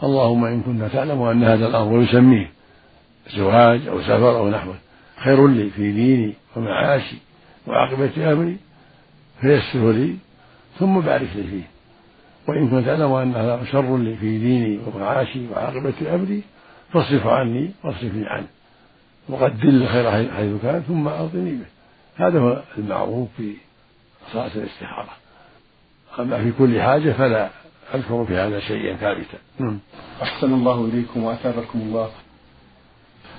اللهم 0.04 0.46
إن 0.46 0.62
كنت 0.62 0.92
تعلم 0.94 1.22
أن 1.22 1.44
هذا 1.44 1.68
الأمر 1.68 2.02
يسميه 2.02 2.52
زواج 3.36 3.88
أو 3.88 4.02
سفر 4.02 4.38
أو 4.38 4.50
نحوه 4.50 4.76
خير 5.18 5.48
لي 5.48 5.70
في 5.70 5.92
ديني 5.92 6.34
ومعاشي 6.56 7.16
وعاقبة 7.68 8.34
أمري 8.34 8.58
فيسره 9.42 9.92
لي 9.92 10.16
ثم 10.80 11.00
بارك 11.00 11.30
لي 11.36 11.44
فيه. 11.44 11.64
وإن 12.48 12.70
كنت 12.70 12.86
تعلم 12.86 13.12
أن 13.12 13.36
هذا 13.36 13.64
شر 13.72 13.98
لي 13.98 14.16
في 14.16 14.40
ديني 14.40 14.80
ومعاشي 14.88 15.48
وعاقبة 15.48 16.16
أمري 16.16 16.42
فاصرف 16.94 17.28
عني 17.28 17.72
واصرفني 17.84 18.28
عنه. 18.28 18.48
وقدر 19.30 19.70
الخير 19.70 20.12
حيث 20.12 20.62
كان 20.62 20.84
ثم 20.88 21.08
أعطني 21.08 21.52
به. 21.52 21.66
هذا 22.16 22.40
هو 22.40 22.62
المعروف 22.78 23.30
في 23.38 23.54
صلاة 24.34 24.52
الاستخارة 24.56 25.10
أما 26.20 26.44
في 26.44 26.52
كل 26.52 26.82
حاجة 26.82 27.12
فلا 27.12 27.50
أذكر 27.94 28.26
في 28.26 28.36
هذا 28.38 28.60
شيئا 28.60 28.96
ثابتا. 28.96 29.38
نعم. 29.60 29.80
أحسن 30.22 30.54
الله 30.54 30.86
إليكم 30.86 31.24
وأثابكم 31.24 31.80
الله. 31.80 32.12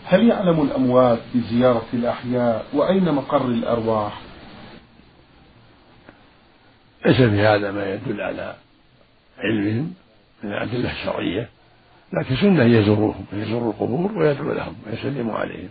هل 0.04 0.28
يعلم 0.28 0.62
الأموات 0.62 1.18
بزيارة 1.35 1.87
الأحياء 1.94 2.66
وأين 2.73 3.12
مقر 3.12 3.44
الأرواح؟ 3.44 4.21
ليس 7.06 7.16
في 7.16 7.40
هذا 7.40 7.71
ما 7.73 7.94
يدل 7.94 8.21
على 8.21 8.54
علمهم 9.38 9.94
من 10.42 10.52
الأدلة 10.52 10.92
الشرعية 10.92 11.49
لكن 12.12 12.37
سنة 12.37 12.64
يزوروهم 12.64 13.25
يزوروا 13.32 13.73
القبور 13.73 14.12
ويدعو 14.18 14.52
لهم 14.52 14.75
ويسلم 14.87 15.30
عليهم. 15.30 15.71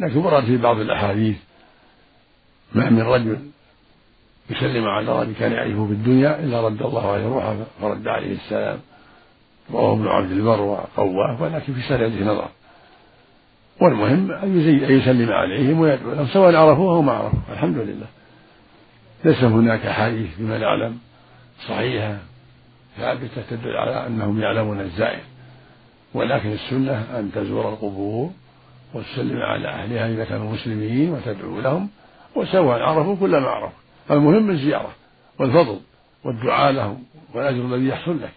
لكن 0.00 0.16
ورد 0.16 0.44
في 0.44 0.56
بعض 0.56 0.76
الأحاديث 0.76 1.36
ما 2.72 2.90
من 2.90 3.02
رجل 3.02 3.49
يسلم 4.50 4.84
على 4.84 5.20
رجل 5.20 5.34
كان 5.34 5.52
يعرفه 5.52 5.86
في 5.86 5.92
الدنيا 5.92 6.40
إلا 6.40 6.66
رد 6.66 6.82
الله 6.82 7.12
عليه 7.12 7.26
روحه 7.26 7.56
فرد 7.80 8.08
عليه 8.08 8.32
السلام. 8.32 8.78
رواه 9.72 9.92
ابن 9.92 10.08
عبد 10.08 10.30
البر 10.30 10.60
وقواه 10.60 11.42
ولكن 11.42 11.72
في 11.72 11.82
سنده 11.88 12.32
نظر 12.32 12.48
والمهم 13.80 14.32
أن 14.32 14.60
يسلم 14.90 15.32
عليهم 15.32 15.80
ويدعو 15.80 16.14
لهم 16.14 16.26
سواء 16.26 16.56
عرفوه 16.56 16.94
أو 16.96 17.02
ما 17.02 17.12
عرفوه 17.12 17.40
الحمد 17.52 17.76
لله. 17.76 18.06
ليس 19.24 19.44
هناك 19.44 19.86
أحاديث 19.86 20.28
بما 20.38 20.58
نعلم 20.58 20.98
صحيحة 21.68 22.16
ثابتة 22.96 23.42
تدل 23.50 23.76
على 23.76 24.06
أنهم 24.06 24.40
يعلمون 24.40 24.80
الزائر. 24.80 25.20
ولكن 26.14 26.52
السنة 26.52 27.18
أن 27.18 27.30
تزور 27.34 27.68
القبور 27.68 28.30
وتسلم 28.94 29.42
على 29.42 29.68
أهلها 29.68 30.08
إذا 30.08 30.24
كانوا 30.24 30.52
مسلمين 30.52 31.12
وتدعو 31.12 31.60
لهم 31.60 31.88
وسواء 32.36 32.82
عرفوا 32.82 33.16
كل 33.16 33.30
ما 33.30 33.48
عرفوا. 33.48 33.79
المهم 34.10 34.50
الزيارة 34.50 34.94
والفضل 35.38 35.80
والدعاء 36.24 36.72
لهم 36.72 37.04
والأجر 37.34 37.74
الذي 37.74 37.88
يحصل 37.88 38.16
لك. 38.22 38.32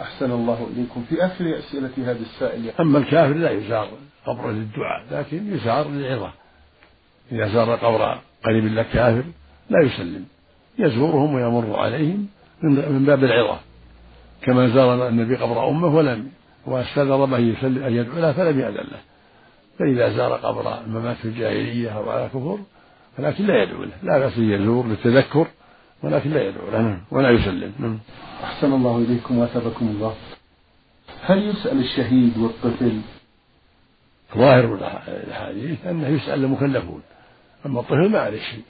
أحسن 0.00 0.30
الله 0.30 0.66
إليكم. 0.72 1.04
في 1.08 1.26
آخر 1.26 1.58
أسئلة 1.58 1.90
هذا 1.98 2.20
السائل 2.20 2.70
أما 2.80 2.98
الكافر 2.98 3.34
لا 3.34 3.50
يزار 3.50 3.88
قبره 4.26 4.50
للدعاء 4.50 5.04
لكن 5.10 5.54
يزار 5.54 5.88
للعظة. 5.88 6.32
إذا 7.32 7.48
زار 7.48 7.74
قبر 7.74 8.18
قريب 8.44 8.64
لك 8.64 8.86
كافر 8.92 9.24
لا 9.70 9.82
يسلم. 9.82 10.24
يزورهم 10.78 11.34
ويمر 11.34 11.76
عليهم 11.78 12.26
من 12.62 13.04
باب 13.06 13.24
العظة. 13.24 13.58
كما 14.42 14.68
زار 14.68 15.08
النبي 15.08 15.36
قبر 15.36 15.68
أمه 15.68 15.88
ولم 15.88 16.30
واستأذن 16.66 17.26
به 17.26 17.38
يسلم 17.38 17.84
أن 17.84 17.92
يدعو 17.92 18.20
له 18.20 18.32
فلم 18.32 18.60
يأذن 18.60 18.74
له. 18.74 19.00
فإذا 19.78 20.16
زار 20.16 20.32
قبر 20.32 20.80
الممات 20.80 21.16
في 21.16 21.24
الجاهلية 21.24 21.90
أو 21.90 22.10
على 22.10 22.28
كفر 22.28 22.58
ولكن 23.18 23.46
لا 23.46 23.62
يدعو 23.62 23.84
له. 23.84 23.92
لا 24.02 24.18
بأس 24.18 24.38
يزور 24.38 24.86
للتذكر 24.86 25.46
ولكن 26.02 26.30
لا 26.30 26.48
يدعو 26.48 26.70
له 26.70 26.80
نعم 26.80 27.00
ولا 27.10 27.30
يسلم 27.30 27.72
نعم. 27.78 27.98
أحسن 28.44 28.72
الله 28.72 28.98
إليكم 28.98 29.38
وأثابكم 29.38 29.88
الله. 29.88 30.14
هل 31.22 31.48
يسأل 31.48 31.78
الشهيد 31.78 32.38
والطفل؟ 32.38 33.00
ظاهر 34.36 34.74
الأحاديث 35.24 35.86
أنه 35.86 36.08
يسأل 36.08 36.44
المكلفون 36.44 37.02
أما 37.66 37.80
الطفل 37.80 38.08
ما 38.08 38.18
عليه 38.18 38.40
شيء. 38.40 38.62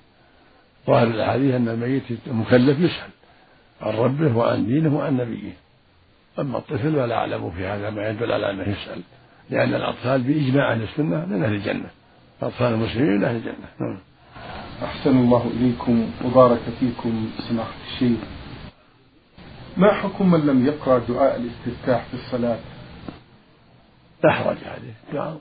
ظاهر 0.87 1.07
الأحاديث 1.07 1.55
أن 1.55 1.69
الميت 1.69 2.03
المكلف 2.26 2.79
يسأل 2.79 3.11
عن 3.83 3.95
ربه 3.95 4.37
وعن 4.37 4.67
دينه 4.67 4.97
وعن 4.97 5.17
نبيه. 5.17 5.53
أما 6.38 6.59
الطفل 6.59 6.93
فلا 6.93 7.15
أعلم 7.15 7.50
في 7.50 7.67
هذا 7.67 7.91
ما 7.91 8.09
يدل 8.09 8.33
على 8.33 8.50
أنه 8.50 8.62
يسأل 8.62 9.03
لأن 9.50 9.75
الأطفال 9.75 10.23
بإجماع 10.23 10.73
أهل 10.73 10.83
السنة 10.83 11.26
من 11.26 11.45
أهل 11.45 11.55
الجنة. 11.55 11.91
أطفال 12.43 12.73
المسلمين 12.75 13.17
من 13.17 13.25
أهل 13.25 13.37
الجنة 13.37 13.69
نعم. 13.81 13.99
أحسن 14.85 15.18
الله 15.18 15.50
إليكم 15.56 16.11
وبارك 16.25 16.61
فيكم. 16.80 17.30
سماحة 17.38 17.75
الشيخ 17.92 18.18
ما 19.76 19.92
حكم 19.92 20.30
من 20.30 20.47
لم 20.47 20.66
يقرأ 20.66 20.99
دعاء 21.09 21.37
الاستفتاح 21.37 22.04
في 22.04 22.14
الصلاة؟ 22.14 22.59
لا 24.25 24.33
حرج 24.33 24.56
عليه 24.66 24.95
دعاء 25.12 25.40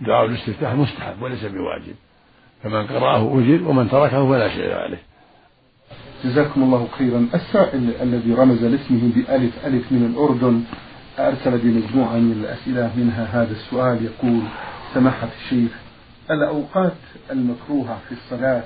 دعاء 0.00 0.26
الاستفتاح 0.26 0.72
مستحب 0.72 1.22
وليس 1.22 1.44
بواجب. 1.44 1.94
فمن 2.62 2.86
قرأه 2.86 3.38
أجر 3.38 3.68
ومن 3.68 3.90
تركه 3.90 4.28
فلا 4.28 4.48
شيء 4.48 4.74
عليه. 4.74 5.02
جزاكم 6.24 6.62
الله 6.62 6.88
خيرا. 6.98 7.26
السائل 7.34 7.90
الذي 8.02 8.34
رمز 8.34 8.64
لاسمه 8.64 9.12
بألف 9.14 9.66
ألف 9.66 9.92
من 9.92 10.06
الأردن 10.14 10.64
أرسل 11.18 11.58
بمجموعة 11.58 12.16
من 12.16 12.32
الأسئلة 12.32 12.90
منها 12.96 13.24
هذا 13.24 13.52
السؤال 13.52 14.04
يقول 14.04 14.42
سماحة 14.94 15.28
الشيخ 15.44 15.81
الأوقات 16.30 16.92
المكروهة 17.30 18.00
في 18.08 18.12
الصلاة 18.12 18.64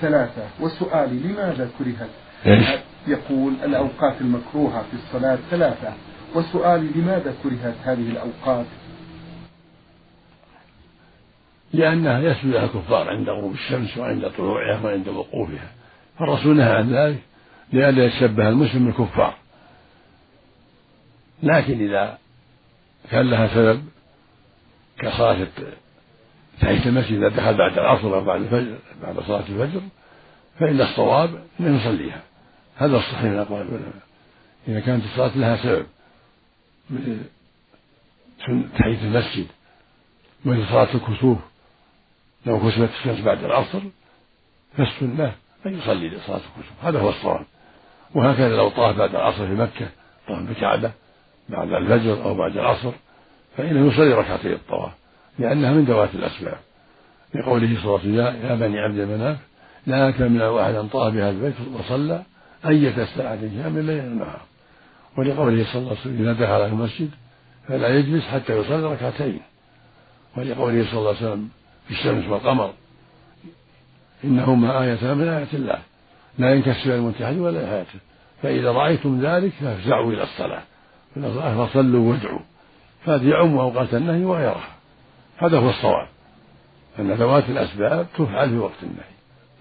ثلاثة 0.00 0.42
وسؤالي 0.60 1.18
لماذا 1.18 1.70
كرهت؟ 1.78 2.10
يقول 3.06 3.54
الأوقات 3.64 4.20
المكروهة 4.20 4.82
في 4.82 4.94
الصلاة 4.94 5.38
ثلاثة 5.50 5.92
وسؤالي 6.34 6.88
لماذا 7.00 7.34
كرهت 7.42 7.74
هذه 7.84 8.10
الأوقات؟ 8.10 8.66
لأنها 11.72 12.20
يسجد 12.20 12.46
لها 12.46 12.64
الكفار 12.64 13.10
عند 13.10 13.28
غروب 13.28 13.52
الشمس 13.52 13.96
وعند 13.98 14.30
طلوعها 14.30 14.84
وعند 14.84 15.08
وقوفها. 15.08 15.70
فالرسول 16.18 16.56
نهى 16.56 16.72
عن 16.72 16.94
ذلك 16.94 17.18
لئلا 17.72 18.04
يتشبه 18.04 18.48
المسلم 18.48 18.84
بالكفار. 18.86 19.34
لكن 21.42 21.80
إذا 21.80 22.18
كان 23.10 23.30
لها 23.30 23.46
سبب 23.46 23.82
كصلاة 24.98 25.46
تحية 26.62 26.86
المسجد 26.86 27.16
إذا 27.16 27.28
دخل 27.28 27.54
بعد 27.54 27.78
العصر 27.78 28.14
أو 28.14 28.24
بعد 28.24 28.40
الفجر 28.40 28.78
بعد 29.02 29.20
صلاة 29.20 29.40
الفجر 29.48 29.80
فإن 30.60 30.80
الصواب 30.80 31.42
أن 31.60 31.76
يصليها. 31.76 32.22
هذا 32.76 32.96
الصحيح 32.96 33.22
من 33.22 33.38
أقوال 33.38 33.60
العلماء. 33.60 33.92
إذا 34.68 34.80
كانت 34.80 35.04
الصلاة 35.04 35.38
لها 35.38 35.56
سبب 35.56 35.86
مثل 36.90 37.18
تحية 38.78 39.02
المسجد 39.02 39.46
مثل 40.44 40.66
صلاة 40.68 40.88
الكسوف 40.94 41.38
لو 42.46 42.60
كسبت 42.60 42.90
الشمس 42.98 43.20
بعد 43.20 43.44
العصر 43.44 43.80
فالسنة 44.76 45.32
أن 45.66 45.78
يصلي 45.78 46.08
لصلاة 46.08 46.36
الكسوف. 46.36 46.84
هذا 46.84 47.00
هو 47.00 47.08
الصواب. 47.08 47.46
وهكذا 48.14 48.56
لو 48.56 48.68
طاف 48.68 48.96
بعد 48.96 49.14
العصر 49.14 49.46
في 49.46 49.52
مكة 49.52 49.88
طاف 50.28 50.38
بكعبة 50.38 50.92
بعد 51.48 51.72
الفجر 51.72 52.24
أو 52.24 52.34
بعد 52.34 52.56
العصر 52.56 52.92
فإنه 53.56 53.92
يصلي 53.92 54.12
ركعتي 54.12 54.52
الطواف. 54.52 55.01
لأنها 55.38 55.72
من 55.72 55.84
ذوات 55.84 56.14
الأسباب 56.14 56.58
لقوله 57.34 57.76
صلى 57.82 57.84
الله 57.84 58.00
عليه 58.00 58.32
وسلم 58.32 58.50
يا 58.50 58.54
بني 58.54 58.80
عبد 58.80 58.98
المناف 58.98 59.36
لا 59.86 60.10
تمنع 60.10 60.62
أحدا 60.62 60.86
طاف 60.86 61.14
بهذا 61.14 61.30
البيت 61.30 61.54
وصلى 61.74 62.22
أية 62.66 63.04
ساعة 63.04 63.36
كان 63.36 63.72
من 63.72 63.78
الليل 63.78 64.04
والنهار 64.04 64.40
ولقوله 65.18 65.64
صلى 65.64 65.78
الله 65.78 65.90
عليه 65.90 66.00
وسلم 66.00 66.22
إذا 66.22 66.32
دخل 66.32 66.66
المسجد 66.66 67.10
فلا 67.68 67.88
يجلس 67.88 68.24
حتى 68.24 68.58
يصلي 68.58 68.92
ركعتين. 68.92 69.40
ولقوله 70.36 70.84
صلى 70.84 70.98
الله 70.98 71.08
عليه 71.08 71.18
وسلم 71.18 71.48
في 71.88 71.94
الشمس 71.94 72.28
والقمر 72.28 72.72
إنهما 74.24 74.82
آيتان 74.82 75.18
من 75.18 75.28
آيات 75.28 75.54
الله. 75.54 75.78
لا 76.38 76.54
ينكسر 76.54 76.94
المنتحج 76.94 77.38
ولا 77.38 77.66
حياته 77.66 77.98
فإذا 78.42 78.72
رأيتم 78.72 79.20
ذلك 79.20 79.52
فافزعوا 79.60 80.12
إلى 80.12 80.22
الصلاة. 80.22 80.62
فصلوا 81.66 82.12
وادعوا. 82.12 82.40
فهذا 83.04 83.28
يعم 83.28 83.58
أوقات 83.58 83.94
النهي 83.94 84.24
وغيرها. 84.24 84.68
هذا 85.42 85.58
هو 85.58 85.70
الصواب. 85.70 86.08
أن 86.98 87.12
ذوات 87.12 87.44
الأسباب 87.48 88.06
تفعل 88.18 88.50
في 88.50 88.58
وقت 88.58 88.82
النهي 88.82 89.12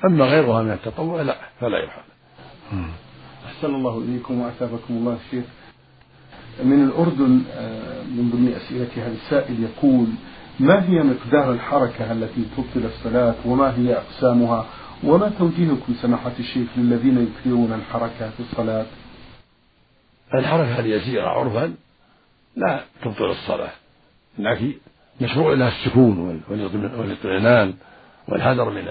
أما 0.05 0.25
غيرها 0.25 0.63
من 0.63 0.71
التطوع 0.71 1.21
لا 1.21 1.35
فلا 1.59 1.83
يفعل. 1.83 2.03
أحسن 3.45 3.75
الله 3.75 3.97
إليكم 3.97 4.41
وأثابكم 4.41 4.93
الله 4.93 5.17
الشيخ 5.25 5.45
من 6.63 6.83
الأردن 6.83 7.43
آه، 7.53 8.03
من 8.03 8.29
ضمن 8.33 8.53
أسئلة 8.53 9.05
هذا 9.07 9.13
السائل 9.13 9.63
يقول 9.63 10.07
ما 10.59 10.89
هي 10.89 11.03
مقدار 11.03 11.51
الحركة 11.51 12.11
التي 12.11 12.45
تبطل 12.57 12.85
الصلاة 12.85 13.35
وما 13.45 13.77
هي 13.77 13.95
أقسامها؟ 13.95 14.65
وما 15.03 15.31
توجيهكم 15.39 15.93
سماحة 16.01 16.31
الشيخ 16.39 16.67
للذين 16.77 17.27
يكثرون 17.27 17.73
الحركة 17.73 18.29
في 18.29 18.39
الصلاة؟ 18.39 18.85
الحركة 20.33 20.79
اليسيرة 20.79 21.27
عرفا 21.27 21.73
لا 22.55 22.83
تبطل 23.03 23.31
الصلاة. 23.31 23.71
لكن 24.39 24.73
مشروع 25.21 25.53
لها 25.53 25.67
السكون 25.67 26.41
والاطمئنان 26.49 27.73
والحذر 28.27 28.69
من 28.69 28.87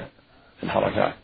الحركات. 0.63 1.15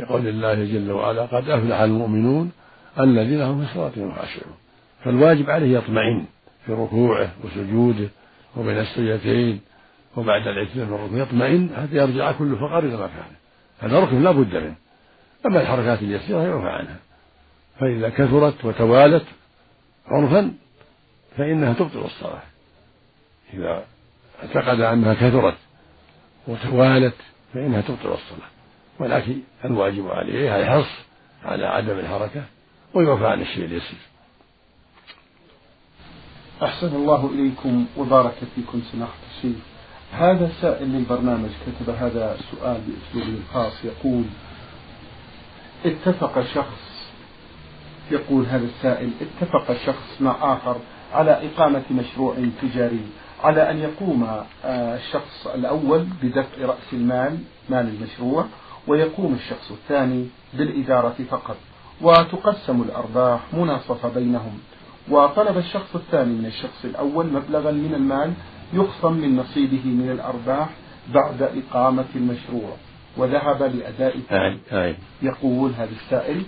لقول 0.00 0.28
الله 0.28 0.54
جل 0.54 0.92
وعلا 0.92 1.22
قد 1.22 1.48
أفلح 1.48 1.80
المؤمنون 1.80 2.52
الذين 3.00 3.42
هم 3.42 3.64
في 3.64 3.74
صلاتهم 3.74 4.12
خاشعون. 4.14 4.56
فالواجب 5.04 5.50
عليه 5.50 5.78
يطمئن 5.78 6.24
في 6.66 6.72
ركوعه 6.72 7.30
وسجوده 7.44 8.08
وبين 8.56 8.78
السجدتين 8.78 9.60
وبعد 10.16 10.46
الاعتدال 10.46 10.88
من 11.12 11.18
يطمئن 11.18 11.70
حتى 11.76 11.96
يرجع 11.96 12.32
كل 12.32 12.56
فقر 12.56 12.78
إلى 12.78 12.96
مكانه. 12.96 13.38
هذا 13.78 14.00
ركن 14.00 14.22
لا 14.22 14.30
بد 14.30 14.56
منه. 14.56 14.74
أما 15.46 15.60
الحركات 15.60 16.02
اليسيرة 16.02 16.42
يرفع 16.42 16.72
عنها. 16.72 16.96
فإذا 17.80 18.08
كثرت 18.08 18.64
وتوالت 18.64 19.24
عرفا 20.06 20.52
فإنها 21.36 21.72
تبطل 21.72 22.04
الصلاة. 22.04 22.42
إذا 23.54 23.84
اعتقد 24.42 24.80
أنها 24.80 25.14
كثرت 25.14 25.56
وتوالت 26.48 27.14
فإنها 27.54 27.80
تبطل 27.80 28.12
الصلاة. 28.12 28.48
ولكن 29.00 29.38
الواجب 29.64 30.08
عليه 30.08 30.60
الحرص 30.60 30.90
على 31.44 31.66
عدم 31.66 31.98
الحركة 31.98 32.44
ويوفى 32.94 33.26
عن 33.26 33.40
الشيء 33.40 33.64
اليسير. 33.64 33.98
أحسن 36.62 36.96
الله 36.96 37.30
إليكم 37.34 37.86
وبارك 37.96 38.34
فيكم 38.54 38.82
سماحة 38.92 39.18
الشيخ 39.36 39.56
هذا 40.12 40.50
سائل 40.60 40.88
للبرنامج 40.88 41.48
كتب 41.66 41.90
هذا 41.90 42.34
السؤال 42.34 42.80
بأسلوبه 42.80 43.38
الخاص 43.38 43.84
يقول 43.84 44.24
اتفق 45.84 46.42
شخص 46.54 47.10
يقول 48.10 48.46
هذا 48.46 48.64
السائل 48.64 49.10
اتفق 49.20 49.76
شخص 49.86 50.20
مع 50.20 50.52
آخر 50.54 50.76
على 51.12 51.30
إقامة 51.30 51.82
مشروع 51.90 52.36
تجاري. 52.62 53.00
على 53.42 53.70
أن 53.70 53.78
يقوم 53.78 54.24
آه، 54.64 54.96
الشخص 54.96 55.46
الأول 55.54 56.06
بدفع 56.22 56.66
رأس 56.66 56.92
المال 56.92 57.38
مال 57.70 57.88
المشروع 57.88 58.46
ويقوم 58.86 59.34
الشخص 59.34 59.70
الثاني 59.70 60.26
بالإدارة 60.54 61.16
فقط. 61.30 61.56
وتقسم 62.00 62.82
الأرباح 62.82 63.40
مناصفة 63.52 64.08
بينهم. 64.08 64.58
وطلب 65.10 65.58
الشخص 65.58 65.94
الثاني 65.96 66.34
من 66.34 66.46
الشخص 66.46 66.84
الأول 66.84 67.26
مبلغا 67.26 67.70
من 67.70 67.94
المال 67.94 68.32
يخصم 68.72 69.12
من 69.12 69.36
نصيبه 69.36 69.84
من 69.84 70.10
الأرباح 70.10 70.68
بعد 71.14 71.42
إقامة 71.42 72.04
المشروع. 72.16 72.76
وذهب 73.16 73.62
لأداء 73.62 74.16
يقول 75.22 75.72
هذا 75.72 75.90
السائل 75.90 76.42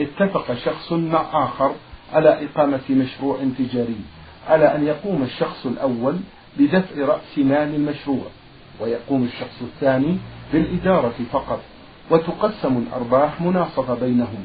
اتفق 0.00 0.54
شخص 0.54 0.92
مع 0.92 1.44
آخر 1.44 1.72
على 2.12 2.44
إقامة 2.44 2.80
مشروع 2.90 3.38
تجاري. 3.58 3.96
على 4.48 4.76
أن 4.76 4.86
يقوم 4.86 5.22
الشخص 5.22 5.66
الأول 5.66 6.16
بدفع 6.58 7.04
رأس 7.06 7.38
مال 7.38 7.74
المشروع 7.74 8.24
ويقوم 8.80 9.24
الشخص 9.24 9.62
الثاني 9.62 10.18
بالإدارة 10.52 11.14
فقط 11.32 11.60
وتقسم 12.10 12.76
الأرباح 12.86 13.40
مناصفة 13.40 13.94
بينهم. 13.94 14.44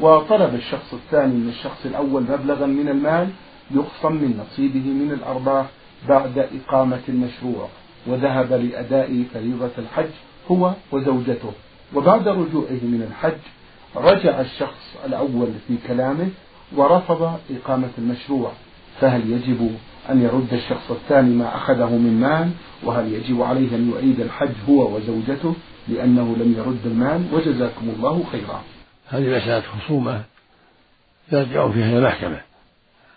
وطلب 0.00 0.54
الشخص 0.54 0.94
الثاني 0.94 1.34
من 1.34 1.48
الشخص 1.48 1.86
الأول 1.86 2.22
مبلغا 2.22 2.66
من 2.66 2.88
المال 2.88 3.28
يخصم 3.70 4.12
من 4.12 4.44
نصيبه 4.46 4.80
من 4.90 5.12
الأرباح 5.12 5.66
بعد 6.08 6.38
إقامة 6.38 7.00
المشروع 7.08 7.68
وذهب 8.06 8.52
لأداء 8.52 9.24
فريضة 9.34 9.70
الحج 9.78 10.10
هو 10.50 10.72
وزوجته. 10.92 11.52
وبعد 11.94 12.28
رجوعه 12.28 12.80
من 12.82 13.06
الحج 13.10 13.40
رجع 13.96 14.40
الشخص 14.40 14.96
الأول 15.06 15.48
في 15.68 15.76
كلامه 15.88 16.28
ورفض 16.76 17.38
إقامة 17.50 17.90
المشروع. 17.98 18.52
فهل 19.00 19.30
يجب 19.30 19.76
أن 20.10 20.22
يرد 20.22 20.52
الشخص 20.52 20.90
الثاني 20.90 21.34
ما 21.34 21.56
أخذه 21.56 21.90
من 21.90 22.20
مال؟ 22.20 22.50
وهل 22.84 23.12
يجب 23.12 23.42
عليه 23.42 23.76
أن 23.76 23.92
يعيد 23.94 24.20
الحج 24.20 24.54
هو 24.68 24.96
وزوجته 24.96 25.54
لأنه 25.88 26.36
لم 26.36 26.54
يرد 26.58 26.86
المال؟ 26.86 27.24
وجزاكم 27.32 27.88
الله 27.88 28.24
خيرا. 28.32 28.62
هذه 29.08 29.36
مسألة 29.36 29.60
خصومة. 29.60 30.22
يرجع 31.32 31.70
فيها 31.70 31.88
إلى 31.88 31.98
المحكمة. 31.98 32.40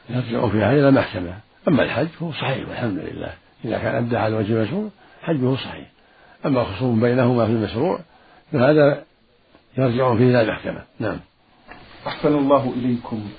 يرجع 0.09 0.49
فيها 0.49 0.71
إلى 0.71 0.89
المحكمة. 0.89 1.37
أما 1.67 1.83
الحج 1.83 2.07
فهو 2.07 2.31
صحيح 2.31 2.69
والحمد 2.69 2.97
لله. 2.97 3.33
إذا 3.65 3.77
كان 3.77 3.95
أدى 3.95 4.17
على 4.17 4.35
وجه 4.35 4.53
المشروع 4.53 4.89
حجه 5.21 5.55
صحيح. 5.55 5.87
أما 6.45 6.63
خصوم 6.63 6.99
بينهما 6.99 7.45
في 7.45 7.51
المشروع 7.51 7.99
فهذا 8.51 9.03
يرجع 9.77 10.15
فيه 10.15 10.23
إلى 10.23 10.41
المحكمة. 10.41 10.83
نعم. 10.99 11.19
أحسن 12.07 12.35
الله 12.35 12.73
إليكم. 12.77 13.29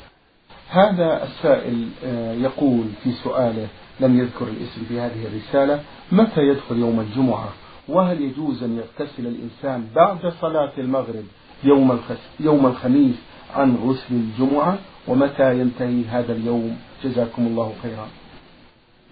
هذا 0.74 1.22
السائل 1.22 1.88
آه، 2.04 2.32
يقول 2.32 2.84
في 3.04 3.12
سؤاله 3.12 3.68
لم 4.00 4.18
يذكر 4.18 4.48
الاسم 4.48 4.84
في 4.88 5.00
هذه 5.00 5.26
الرسالة 5.26 5.82
متى 6.12 6.40
يدخل 6.40 6.78
يوم 6.78 7.00
الجمعة؟ 7.00 7.48
وهل 7.88 8.22
يجوز 8.22 8.62
أن 8.62 8.76
يغتسل 8.76 9.26
الإنسان 9.26 9.88
بعد 9.94 10.26
صلاة 10.40 10.72
المغرب 10.78 11.24
يوم 11.64 12.00
يوم 12.40 12.66
الخميس 12.66 13.14
عن 13.54 13.76
غسل 13.76 14.14
الجمعة؟ 14.14 14.78
ومتى 15.08 15.60
ينتهي 15.60 16.04
هذا 16.04 16.32
اليوم؟ 16.32 16.76
جزاكم 17.04 17.46
الله 17.46 17.74
خيرا. 17.82 18.08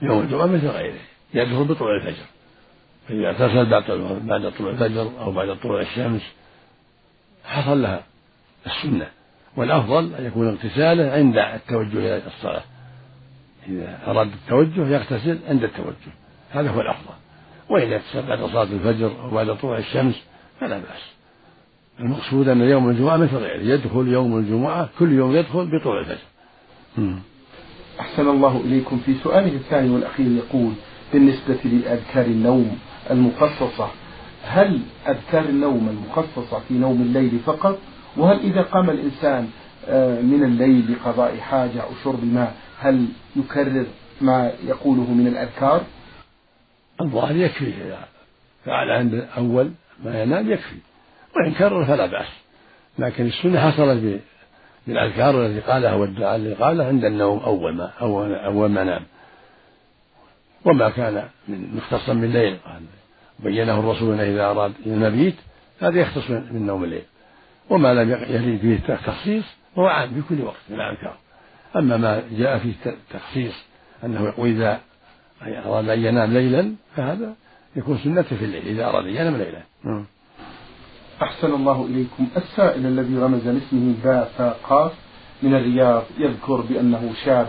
يوم 0.03 0.21
الجمعة 0.21 0.47
مثل 0.47 0.69
غيره. 0.69 1.01
يدخل 1.35 1.65
بطلوع 1.65 1.97
الفجر. 1.97 2.25
فإذا 3.09 3.31
اغتسل 3.31 3.71
بعد 3.71 4.53
طلوع 4.59 4.71
الفجر 4.71 5.11
أو 5.21 5.33
بعد 5.33 5.59
طلوع 5.63 5.81
الشمس 5.81 6.23
حصل 7.45 7.83
لها 7.83 8.03
السنة. 8.67 9.22
والأفضل 9.57 10.15
أن 10.15 10.27
يكون 10.27 10.49
اغتساله 10.49 11.13
عند 11.13 11.39
التوجه 11.39 11.99
إلى 11.99 12.23
الصلاة. 12.27 12.63
إذا 13.69 13.99
أراد 14.07 14.31
التوجه 14.33 14.89
يغتسل 14.89 15.39
عند 15.49 15.65
التوجه. 15.65 16.13
هذا 16.51 16.71
هو 16.71 16.81
الأفضل. 16.81 17.15
وإذا 17.71 17.97
اغتسل 17.97 18.27
بعد 18.29 18.39
صلاة 18.39 18.63
الفجر 18.63 19.13
أو 19.23 19.31
بعد 19.31 19.57
طلوع 19.59 19.79
الشمس 19.79 20.23
فلا 20.61 20.79
بأس. 20.79 21.13
المقصود 22.01 22.49
أن 22.49 22.61
يوم 22.61 22.91
الجمعة 22.91 23.17
مثل 23.17 23.37
غيره. 23.37 23.63
يدخل 23.63 24.09
يوم 24.09 24.39
الجمعة 24.39 24.89
كل 24.99 25.13
يوم 25.13 25.37
يدخل 25.37 25.79
بطلوع 25.79 26.01
الفجر. 26.01 26.27
أحسن 28.01 28.29
الله 28.29 28.61
إليكم 28.65 28.99
في 29.07 29.15
سؤاله 29.15 29.55
الثاني 29.55 29.91
والأخير 29.91 30.27
يقول 30.27 30.73
بالنسبة 31.13 31.59
لأذكار 31.65 32.25
النوم 32.25 32.79
المخصصة 33.11 33.91
هل 34.45 34.81
أذكار 35.09 35.45
النوم 35.45 35.89
المخصصة 35.89 36.59
في 36.69 36.75
نوم 36.75 37.03
الليل 37.03 37.39
فقط 37.47 37.79
وهل 38.17 38.41
إذا 38.41 38.63
قام 38.63 38.91
الإنسان 38.91 39.51
آه، 39.89 40.21
من 40.21 40.45
الليل 40.45 40.93
لقضاء 40.93 41.37
حاجة 41.37 41.83
أو 41.83 41.89
شرب 42.05 42.25
ماء 42.25 42.57
هل 42.79 43.07
يكرر 43.37 43.87
ما 44.21 44.53
يقوله 44.65 45.11
من 45.11 45.27
الأذكار؟ 45.27 45.85
الظاهر 47.01 47.37
يكفي 47.37 47.65
إذا 47.65 47.99
فعلى 48.65 48.93
عند 48.93 49.29
أول 49.37 49.73
ما 50.05 50.23
ينام 50.23 50.53
يكفي 50.53 50.77
وإن 51.37 51.53
كرر 51.53 51.85
فلا 51.85 52.07
بأس. 52.07 52.29
لكن 52.99 53.27
السنة 53.27 53.71
حصلت 53.71 54.21
بالأذكار 54.87 55.47
التي 55.47 55.61
قالها 55.61 55.95
والدعاء 55.95 56.37
الذي 56.37 56.55
قالها 56.55 56.87
عند 56.87 57.05
النوم 57.05 57.39
أول 57.39 57.75
ما 57.75 57.91
أول, 58.01 58.35
أول 58.35 58.71
ما 58.71 58.85
نام. 58.85 59.03
وما 60.65 60.91
كان 60.91 61.29
من 61.49 61.77
مختصا 61.77 62.13
من 62.13 62.25
الليل 62.25 62.59
بينه 63.39 63.81
الرسول 63.81 64.21
إذا 64.21 64.51
أراد 64.51 64.73
المبيت 64.87 65.35
هذا 65.81 66.01
يختص 66.01 66.31
من 66.31 66.67
نوم 66.67 66.85
الليل. 66.85 67.03
وما 67.71 67.95
لم 67.95 68.11
يرد 68.11 68.59
فيه 68.61 68.97
تخصيص 68.97 69.45
فهو 69.77 69.87
عام 69.87 70.09
في 70.09 70.23
كل 70.29 70.43
وقت 70.43 70.61
من 70.71 70.77
الأذكار 70.77 71.17
أما 71.77 71.97
ما 71.97 72.23
جاء 72.31 72.59
فيه 72.59 72.73
تخصيص 73.11 73.55
أنه 74.05 74.25
يقول 74.25 74.49
إذا 74.49 74.81
أراد 75.43 75.89
أن 75.89 76.05
ينام 76.05 76.33
ليلا 76.33 76.75
فهذا 76.97 77.35
يكون 77.77 77.99
سنته 77.99 78.37
في 78.37 78.45
الليل 78.45 78.67
إذا 78.67 78.87
أراد 78.87 79.07
أن 79.07 79.15
ينام 79.15 79.37
ليلا. 79.37 79.63
نعم. 79.85 80.05
أحسن 81.23 81.55
الله 81.55 81.87
إليكم. 81.87 82.29
السائل 82.37 82.87
الذي 82.87 83.17
رمز 83.17 83.49
لاسمه 83.49 83.95
باء 84.05 84.59
قاف 84.65 84.93
من 85.43 85.55
الرياض 85.55 86.03
يذكر 86.19 86.61
بأنه 86.61 87.13
شاب 87.25 87.49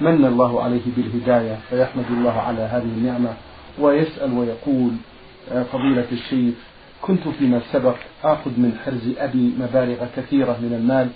من 0.00 0.24
الله 0.24 0.62
عليه 0.62 0.82
بالهداية 0.96 1.58
فيحمد 1.70 2.04
الله 2.10 2.32
على 2.32 2.62
هذه 2.62 2.82
النعمة 2.82 3.34
ويسأل 3.78 4.32
ويقول 4.32 4.92
آه، 5.52 5.62
فضيلة 5.62 6.06
الشيخ 6.12 6.54
كنت 7.06 7.28
فيما 7.38 7.60
سبق 7.72 7.94
آخذ 8.24 8.50
من 8.50 8.78
حرز 8.84 9.14
أبي 9.18 9.52
مبالغ 9.58 10.06
كثيرة 10.16 10.52
من 10.62 10.74
المال 10.80 11.08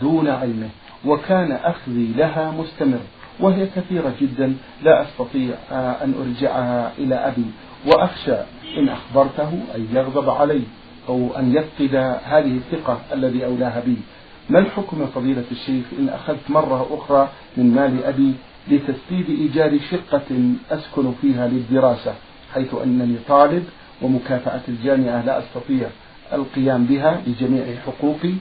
دون 0.00 0.28
علمه 0.28 0.68
وكان 1.06 1.52
أخذي 1.52 2.12
لها 2.16 2.50
مستمر 2.50 3.00
وهي 3.40 3.66
كثيرة 3.66 4.12
جدا 4.20 4.56
لا 4.82 5.02
أستطيع 5.02 5.54
أن 5.72 6.14
أرجعها 6.20 6.92
إلى 6.98 7.14
أبي 7.14 7.44
وأخشى 7.86 8.36
إن 8.78 8.88
أخبرته 8.88 9.50
أن 9.74 9.88
يغضب 9.92 10.30
علي 10.30 10.62
أو 11.08 11.30
أن 11.38 11.54
يفقد 11.54 11.94
هذه 12.24 12.56
الثقة 12.56 13.00
الذي 13.12 13.44
أولاها 13.44 13.80
بي. 13.86 13.96
ما 14.50 14.58
الحكم 14.58 15.06
فضيلة 15.06 15.44
الشيخ 15.50 15.84
إن 15.98 16.08
أخذت 16.08 16.50
مرة 16.50 16.88
أخرى 16.90 17.28
من 17.56 17.74
مال 17.74 18.04
أبي 18.04 18.32
لتسديد 18.68 19.28
إيجار 19.40 19.78
شقة 19.90 20.54
أسكن 20.70 21.12
فيها 21.22 21.48
للدراسة 21.48 22.14
حيث 22.54 22.74
أنني 22.84 23.16
طالب 23.28 23.64
ومكافأة 24.02 24.60
الجامعة 24.68 25.24
لا 25.24 25.38
أستطيع 25.38 25.88
القيام 26.32 26.84
بها 26.84 27.22
لجميع 27.26 27.64
حقوقي 27.86 28.32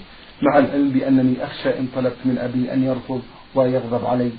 مع 0.41 0.57
العلم 0.57 0.89
بأنني 0.89 1.43
أخشى 1.43 1.79
إن 1.79 1.87
طلبت 1.95 2.17
من 2.25 2.37
أبي 2.37 2.73
أن 2.73 2.83
يرفض 2.83 3.21
ويغضب 3.55 4.05
علي. 4.05 4.31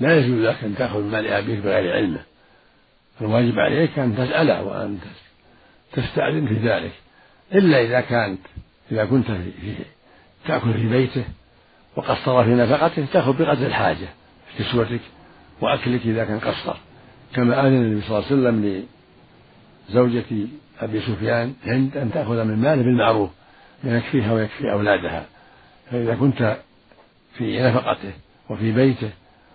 لا 0.00 0.18
يجوز 0.18 0.40
لك 0.40 0.64
أن 0.64 0.74
تأخذ 0.76 1.02
مال 1.02 1.26
أبيك 1.26 1.58
بغير 1.58 1.92
علمه. 1.92 2.20
الواجب 3.20 3.58
عليك 3.58 3.98
أن 3.98 4.16
تسأله 4.16 4.62
وأن 4.62 4.98
تستأذن 5.92 6.46
في 6.46 6.54
ذلك. 6.54 6.92
إلا 7.54 7.82
إذا 7.82 8.00
كانت 8.00 8.40
إذا 8.92 9.04
كنت 9.04 9.26
في 9.26 9.74
تأكل 10.46 10.72
في 10.72 10.88
بيته 10.88 11.24
وقصر 11.96 12.44
في 12.44 12.50
نفقته 12.50 13.06
تأخذ 13.12 13.38
بقدر 13.38 13.66
الحاجة 13.66 14.08
في 14.46 14.64
كسوتك 14.64 15.00
وأكلك 15.60 16.00
إذا 16.06 16.24
كان 16.24 16.38
قصر. 16.38 16.76
كما 17.34 17.66
أذن 17.66 17.74
النبي 17.74 18.00
صلى 18.00 18.18
الله 18.18 18.28
عليه 18.30 18.36
وسلم 18.36 18.86
لزوجة 19.88 20.24
أبي 20.80 21.00
سفيان 21.00 21.54
هند 21.66 21.96
أن 21.96 22.12
تأخذ 22.12 22.44
من 22.44 22.56
ماله 22.56 22.82
بالمعروف 22.82 23.30
يكفيها 23.84 24.32
ويكفي 24.32 24.72
أولادها. 24.72 25.26
فإذا 25.90 26.14
كنت 26.14 26.56
في 27.38 27.62
نفقته 27.62 28.12
وفي 28.50 28.72
بيته 28.72 29.10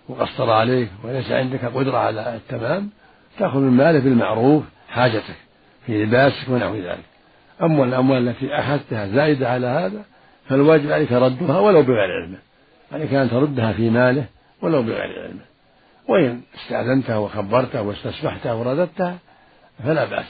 وقصر 0.09 0.51
عليك 0.51 0.89
وليس 1.03 1.31
عندك 1.31 1.65
قدرة 1.65 1.97
على 1.97 2.35
التمام 2.35 2.89
تأخذ 3.39 3.59
من 3.59 3.71
ماله 3.71 3.99
بالمعروف 3.99 4.63
حاجتك 4.89 5.35
في 5.85 6.03
لباسك 6.03 6.49
ونحو 6.49 6.75
ذلك. 6.75 7.05
أما 7.61 7.83
الأموال 7.83 8.27
التي 8.27 8.53
أخذتها 8.53 9.07
زائدة 9.07 9.49
على 9.49 9.67
هذا 9.67 10.03
فالواجب 10.49 10.91
عليك 10.91 11.11
ردها 11.11 11.59
ولو 11.59 11.81
بغير 11.81 12.11
علمه 12.11 12.37
عليك 12.91 13.13
أن 13.13 13.29
تردها 13.29 13.73
في 13.73 13.89
ماله 13.89 14.25
ولو 14.61 14.83
بغير 14.83 15.21
علمه 15.21 15.41
وإن 16.07 16.41
استأذنته 16.55 17.19
وخبرته 17.19 17.81
واستصبحته 17.81 18.55
ورددتها 18.55 19.17
فلا 19.83 20.05
بأس. 20.05 20.25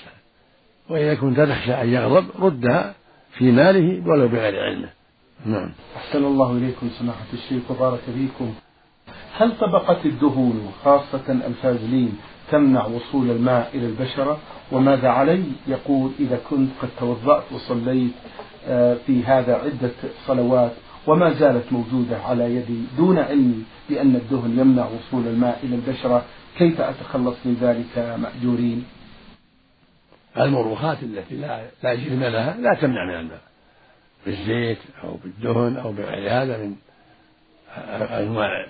وإذا 0.89 1.15
كنت 1.15 1.39
تخشى 1.39 1.73
أن 1.73 1.89
يغضب 1.89 2.25
ردها 2.39 2.93
في 3.37 3.51
ماله 3.51 4.09
ولو 4.09 4.27
بغير 4.27 4.63
علمه. 4.63 4.89
نعم. 5.45 5.71
أحسن 5.97 6.25
الله 6.25 6.51
إليكم 6.51 6.89
سماحة 6.99 7.25
الشيخ 7.33 7.71
وبارك 7.71 7.99
فيكم. 7.99 8.53
هل 9.37 9.57
طبقة 9.57 9.99
الدهون 10.05 10.71
خاصة 10.83 11.23
الفازلين 11.47 12.17
تمنع 12.51 12.85
وصول 12.85 13.31
الماء 13.31 13.69
إلى 13.73 13.85
البشرة؟ 13.85 14.37
وماذا 14.71 15.09
علي؟ 15.09 15.43
يقول 15.67 16.11
إذا 16.19 16.39
كنت 16.49 16.69
قد 16.81 16.89
توضأت 16.99 17.43
وصليت 17.51 18.11
آه، 18.67 18.97
في 19.07 19.23
هذا 19.23 19.55
عدة 19.55 19.91
صلوات 20.27 20.71
وما 21.07 21.33
زالت 21.33 21.73
موجودة 21.73 22.17
على 22.17 22.55
يدي 22.55 22.83
دون 22.97 23.17
علمي 23.19 23.63
بأن 23.89 24.15
الدهن 24.15 24.59
يمنع 24.59 24.85
وصول 24.85 25.27
الماء 25.27 25.59
إلى 25.63 25.75
البشرة 25.75 26.25
كيف 26.57 26.81
أتخلص 26.81 27.35
من 27.45 27.57
ذلك 27.61 28.17
مأجورين؟ 28.19 28.83
المروخات 30.37 31.03
التي 31.03 31.35
لا 31.35 31.61
لا 31.83 31.95
جرم 31.95 32.23
لها 32.23 32.57
لا 32.57 32.73
تمنع 32.73 33.05
من 33.05 33.13
الماء 33.13 33.41
بالزيت 34.25 34.77
أو 35.03 35.17
بالدهن 35.23 35.77
أو 35.77 35.91
بغير 35.91 36.31
هذا 36.31 36.57
من 36.57 36.75
أنواع 38.11 38.65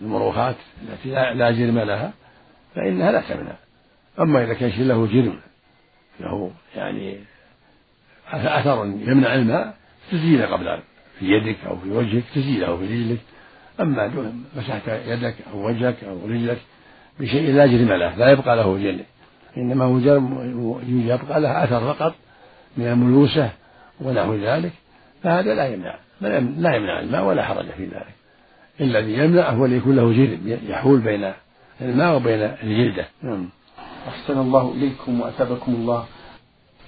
المروخات 0.00 0.56
التي 0.82 1.10
لا 1.10 1.50
جرم 1.50 1.78
لها 1.78 2.12
فإنها 2.74 3.12
لا 3.12 3.20
تمنع. 3.20 3.52
أما 4.20 4.44
إذا 4.44 4.54
كان 4.54 4.72
شيء 4.72 4.84
له 4.84 5.06
جرم 5.06 5.40
له 6.20 6.50
يعني 6.76 7.18
أثر 8.32 8.84
يمنع 8.84 9.34
الماء 9.34 9.76
تزيله 10.12 10.46
قبل 10.46 10.78
في 11.18 11.26
يدك 11.26 11.56
أو 11.66 11.76
في 11.76 11.90
وجهك 11.90 12.24
تزيله 12.34 12.76
في 12.76 12.84
رجلك. 12.84 13.20
أما 13.80 14.32
مسحت 14.56 14.88
يدك 14.88 15.34
أو 15.52 15.66
وجهك 15.66 16.04
أو 16.04 16.26
رجلك 16.26 16.58
بشيء 17.20 17.52
لا 17.52 17.66
جرم 17.66 17.92
له 17.92 18.16
لا 18.16 18.30
يبقى 18.30 18.56
له 18.56 18.78
جرم. 18.78 19.04
إنما 19.56 19.84
هو 19.84 20.78
يبقى 20.88 21.40
له 21.40 21.64
أثر 21.64 21.94
فقط 21.94 22.14
من 22.76 22.86
الملوسة 22.86 23.50
ونحو 24.00 24.34
ذلك 24.34 24.72
فهذا 25.22 25.54
لا 25.54 25.66
يمنع 25.66 25.94
لا 26.58 26.76
يمنع 26.76 27.00
الماء 27.00 27.24
ولا 27.24 27.44
حرج 27.44 27.66
في 27.76 27.84
ذلك. 27.84 28.14
الذي 28.80 29.14
يمنع 29.18 29.50
هو 29.50 29.64
اللي 29.64 29.76
يكون 29.76 29.96
له 29.96 30.12
جرم 30.12 30.58
يحول 30.68 31.00
بين 31.00 31.32
الماء 31.80 32.16
وبين 32.16 32.40
الجلدة. 32.62 33.06
نعم. 33.22 33.48
أحسن 34.08 34.38
الله 34.38 34.72
إليكم 34.76 35.20
وأثابكم 35.20 35.72
الله. 35.72 36.04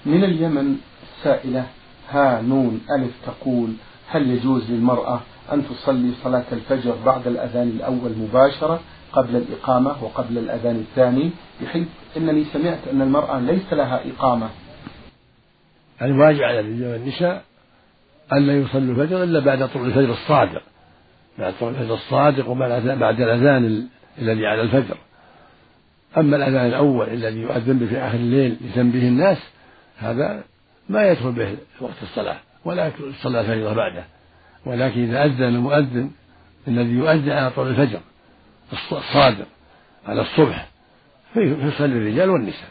من 0.06 0.24
اليمن 0.24 0.76
سائلة 1.22 1.66
ها 2.10 2.42
نون 2.42 2.80
ألف 2.98 3.10
تقول 3.26 3.72
هل 4.08 4.30
يجوز 4.30 4.70
للمرأة 4.70 5.20
أن 5.52 5.62
تصلي 5.68 6.12
صلاة 6.24 6.44
الفجر 6.52 6.94
بعد 7.06 7.26
الأذان 7.26 7.68
الأول 7.68 8.12
مباشرة 8.18 8.80
قبل 9.12 9.36
الإقامة 9.36 10.04
وقبل 10.04 10.38
الأذان 10.38 10.76
الثاني 10.76 11.30
بحيث 11.62 11.88
أنني 12.16 12.44
سمعت 12.44 12.88
أن 12.92 13.02
المرأة 13.02 13.40
ليس 13.40 13.72
لها 13.72 14.00
إقامة. 14.10 14.48
الواجب 16.02 16.42
على 16.42 16.60
الرجال 16.60 16.92
والنساء 16.92 17.44
أن 18.32 18.46
لا 18.46 18.58
يصلوا 18.58 18.94
الفجر 18.94 19.22
إلا 19.22 19.40
بعد 19.40 19.68
طلوع 19.68 19.86
الفجر 19.86 20.10
الصادق. 20.10 20.62
بعد 21.38 21.54
طلوع 21.60 21.70
الفجر 21.70 21.94
الصادق 21.94 22.48
وبعد 22.48 23.20
الأذان 23.20 23.88
الذي 24.18 24.46
على 24.46 24.62
الفجر. 24.62 24.96
أما 26.16 26.36
الأذان 26.36 26.66
الأول 26.66 27.08
الذي 27.08 27.40
يؤذن 27.40 27.78
به 27.78 27.86
في 27.86 27.98
آخر 27.98 28.16
الليل 28.16 28.56
لتنبيه 28.60 29.08
الناس 29.08 29.38
هذا 29.98 30.44
ما 30.88 31.08
يدخل 31.10 31.32
به 31.32 31.56
وقت 31.80 32.02
الصلاة 32.02 32.36
ولا 32.64 32.90
صلى 33.22 33.40
الفجر 33.40 33.74
بعده. 33.74 34.04
ولكن 34.66 35.02
إذا 35.02 35.24
أذن 35.24 35.42
المؤذن 35.42 36.10
الذي 36.68 36.92
يؤذن 36.92 37.30
على 37.30 37.50
طول 37.50 37.68
الفجر 37.68 38.00
الصادق 38.72 39.46
على 40.06 40.20
الصبح. 40.20 40.68
فيصلي 41.34 41.98
الرجال 41.98 42.30
والنساء. 42.30 42.68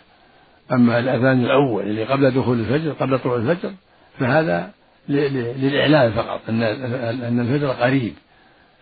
أما 0.71 0.99
الأذان 0.99 1.45
الأول 1.45 1.84
اللي 1.84 2.03
قبل 2.03 2.31
دخول 2.31 2.60
الفجر 2.60 2.91
قبل 2.91 3.19
طلوع 3.19 3.36
الفجر 3.36 3.73
فهذا 4.19 4.71
للإعلان 5.10 6.12
فقط 6.12 6.41
أن 6.49 6.63
أن 6.63 7.39
الفجر 7.39 7.67
قريب. 7.67 8.13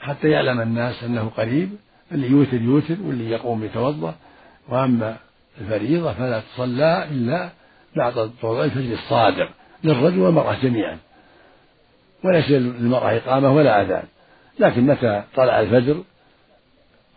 حتى 0.02 0.30
يعلم 0.30 0.62
الناس 0.62 1.04
أنه 1.04 1.32
قريب 1.38 1.70
اللي 2.12 2.28
يوتر 2.28 2.62
يوتر 2.62 2.96
واللي 3.04 3.30
يقوم 3.30 3.64
يتوضأ. 3.64 4.16
وأما 4.70 5.18
الفريضة 5.62 6.14
فلا 6.14 6.40
تصلى 6.40 7.08
إلا 7.12 7.50
بعد 7.96 8.32
طلوع 8.42 8.64
الفجر 8.64 8.94
الصادق 8.94 9.50
للرجل 9.84 10.20
والمرأة 10.20 10.58
جميعا. 10.62 10.98
وليس 12.24 12.52
للمرأة 12.52 13.18
إقامة 13.18 13.52
ولا 13.52 13.82
أذان. 13.82 14.04
لكن 14.60 14.88
متى 14.88 15.24
طلع 15.36 15.60
الفجر؟ 15.60 16.04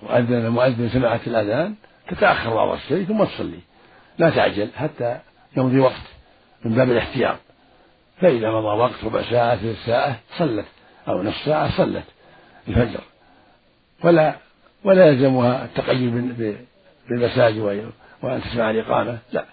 وأذن 0.03 0.35
المؤذن 0.35 0.89
سمعت 0.89 1.27
الأذان 1.27 1.75
تتأخر 2.09 2.55
بعض 2.55 2.69
الشيء 2.69 3.05
ثم 3.05 3.25
تصلي. 3.25 3.59
لا 4.19 4.31
تعجل 4.31 4.69
حتى 4.77 5.19
يمضي 5.57 5.79
وقت 5.79 6.03
من 6.65 6.75
باب 6.75 6.91
الاحتياط. 6.91 7.39
فإذا 8.21 8.51
مضى 8.51 8.79
وقت 8.79 9.05
ربع 9.05 9.23
ساعة 9.23 9.57
ثلث 9.57 9.87
ساعة 9.87 10.17
صلت. 10.39 10.67
أو 11.09 11.23
نصف 11.23 11.45
ساعة 11.45 11.77
صلت. 11.77 12.05
الفجر. 12.69 13.01
ولا 14.05 14.35
ولا 14.85 15.07
يلزمها 15.07 15.65
التقيد 15.65 16.37
بالمساجد 17.09 17.93
وأن 18.23 18.43
تسمع 18.43 18.71
الإقامة. 18.71 19.19
لا. 19.33 19.45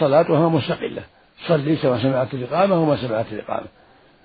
صلاتها 0.00 0.48
مستقلة. 0.48 1.02
صلي 1.46 1.76
سواء 1.76 1.98
سمعت 1.98 2.34
الإقامة 2.34 2.82
وما 2.82 2.96
سمعت 2.96 3.26
الإقامة. 3.32 3.66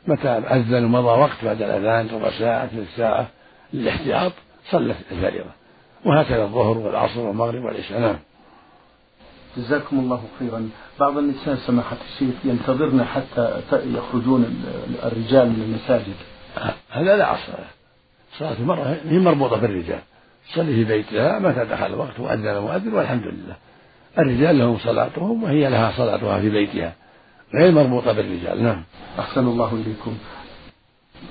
متى 0.08 0.30
أذن 0.30 0.86
ومضى 0.86 1.20
وقت 1.22 1.46
بعد 1.46 1.62
الأذان 1.62 2.08
ربع 2.14 2.30
ساعة 2.30 2.68
ثلث 2.68 2.96
ساعة 2.96 3.28
للاحتياط 3.74 4.32
صلت 4.72 4.98
الفريضة. 5.12 5.50
وهكذا 6.06 6.44
الظهر 6.44 6.78
والعصر 6.78 7.20
والمغرب 7.20 7.64
والعشاء. 7.64 8.00
نعم. 8.00 8.20
جزاكم 9.58 10.00
الله 10.00 10.24
خيرا. 10.40 10.70
بعض 11.00 11.18
النساء 11.18 11.56
سماحة 11.56 11.98
الشيخ 12.14 12.36
ينتظرن 12.44 13.04
حتى 13.04 13.62
يخرجون 13.72 14.64
الرجال 15.04 15.50
من 15.50 15.64
المساجد. 15.64 16.16
هذا 16.90 17.18
لا 17.18 17.34
أصل 17.34 17.54
صلاة 18.38 18.56
المرأة 18.60 18.98
هي 19.10 19.20
مربوطة 19.20 19.58
بالرجال. 19.58 20.00
تصلي 20.52 20.74
في 20.74 20.84
بيتها 20.84 21.40
متى 21.40 21.66
دخل 21.66 21.86
الوقت 21.86 22.20
وأذن 22.20 22.48
المؤذن 22.48 22.94
والحمد 22.94 23.24
لله. 23.24 23.56
الرجال 24.18 24.60
لهم 24.60 24.78
صلاتهم 24.78 25.44
وهي 25.44 25.70
لها 25.70 25.92
صلاتها 25.98 26.40
في 26.40 26.50
بيتها. 26.50 26.94
غير 27.54 27.72
مربوطة 27.72 28.12
بالرجال. 28.12 28.64
نعم. 28.64 28.84
أحسن 29.20 29.48
الله 29.48 29.74
إليكم. 29.74 30.18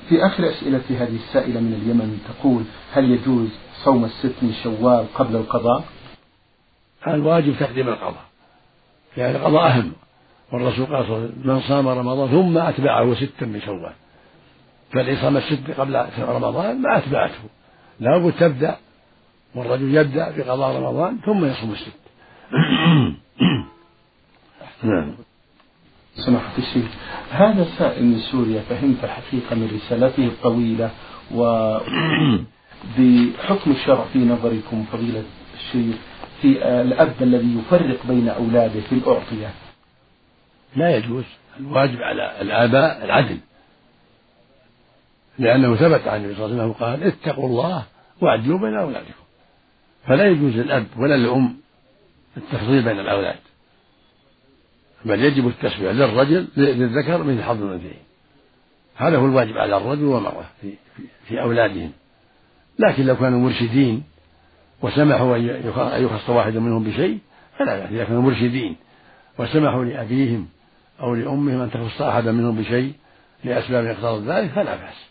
في 0.08 0.26
آخر 0.26 0.50
أسئلة 0.50 0.82
هذه 0.90 1.16
السائلة 1.16 1.60
من 1.60 1.74
اليمن 1.82 2.20
تقول 2.28 2.62
هل 2.96 3.10
يجوز 3.10 3.48
صوم 3.84 4.04
الست 4.04 4.34
من 4.42 4.52
شوال 4.62 5.06
قبل 5.14 5.36
القضاء؟ 5.36 5.84
الواجب 7.06 7.54
تقديم 7.60 7.88
القضاء 7.88 8.24
يعني 9.16 9.36
القضاء 9.36 9.66
أهم. 9.66 9.92
والرسول 10.52 10.86
قال 10.86 11.04
صلى 11.06 11.16
الله 11.16 11.16
عليه 11.16 11.28
وسلم 11.28 11.54
من 11.54 11.60
صام 11.60 11.88
رمضان 11.88 12.28
ثم 12.28 12.58
أتبعه 12.58 13.14
ستا 13.14 13.46
من 13.46 13.60
شوال. 13.60 13.92
فالذي 14.92 15.16
صام 15.16 15.36
الست 15.36 15.70
قبل 15.78 16.06
رمضان 16.18 16.82
ما 16.82 16.98
أتبعته. 16.98 17.38
لابد 18.00 18.32
تبدأ 18.32 18.76
والرجل 19.54 19.94
يبدأ 19.94 20.36
بقضاء 20.36 20.76
رمضان 20.76 21.18
ثم 21.26 21.44
يصوم 21.44 21.72
الست. 21.72 21.96
نعم. 24.82 25.14
سماحة 26.16 26.58
الشيخ 26.58 26.90
هذا 27.30 27.66
سائل 27.78 28.04
من 28.04 28.18
سوريا 28.18 28.60
فهمت 28.60 29.04
الحقيقة 29.04 29.56
من 29.56 29.70
رسالته 29.74 30.26
الطويلة 30.26 30.90
و 31.34 31.78
بحكم 32.98 33.70
الشرع 33.70 34.04
في 34.12 34.18
نظركم 34.18 34.84
فضيلة 34.92 35.24
الشيخ 35.54 35.96
في 36.42 36.80
الأب 36.80 37.14
الذي 37.20 37.58
يفرق 37.58 38.06
بين 38.06 38.28
أولاده 38.28 38.80
في 38.80 38.92
الأعطية؟ 38.92 39.50
لا 40.76 40.96
يجوز. 40.96 41.24
الواجب 41.60 42.02
على 42.02 42.40
الآباء 42.40 43.04
العدل. 43.04 43.38
لأنه 45.38 45.76
ثبت 45.76 46.08
عن 46.08 46.20
النبي 46.20 46.34
صلى 46.34 46.44
الله 46.46 46.62
عليه 46.62 46.70
وسلم 46.70 46.86
قال 46.86 47.02
اتقوا 47.02 47.48
الله 47.48 47.84
واعدلوا 48.20 48.58
بين 48.58 48.74
أولادكم. 48.74 49.24
فلا 50.06 50.26
يجوز 50.26 50.52
للأب 50.52 50.86
ولا 50.96 51.16
للأم 51.16 51.56
التفضيل 52.36 52.82
بين 52.82 53.00
الأولاد. 53.00 53.38
بل 55.04 55.24
يجب 55.24 55.48
التسوية 55.48 55.92
للرجل 55.92 56.48
للذكر 56.56 57.22
مثل 57.22 57.42
حظ 57.42 57.62
الأنثيين. 57.62 58.02
هذا 58.96 59.16
هو 59.16 59.26
الواجب 59.26 59.58
على 59.58 59.76
الرجل 59.76 60.04
والمرأة 60.04 60.44
في, 60.60 60.70
في, 60.96 61.02
في 61.28 61.40
أولادهم. 61.40 61.92
لكن 62.78 63.06
لو 63.06 63.16
كانوا 63.16 63.38
مرشدين 63.38 64.02
وسمحوا 64.82 65.36
أن 65.36 66.04
يخص 66.04 66.30
واحد 66.30 66.56
منهم 66.56 66.84
بشيء 66.84 67.18
فلا 67.58 67.76
بأس 67.76 67.90
إذا 67.90 68.04
كانوا 68.04 68.22
مرشدين. 68.22 68.76
وسمحوا 69.38 69.84
لأبيهم 69.84 70.46
أو 71.00 71.14
لأمهم 71.14 71.60
أن 71.60 71.70
تخص 71.70 72.02
أحدا 72.02 72.32
منهم 72.32 72.56
بشيء 72.56 72.92
لأسباب 73.44 73.84
اقتضت 73.86 74.28
ذلك 74.28 74.50
فلا 74.50 74.76
بأس. 74.76 75.06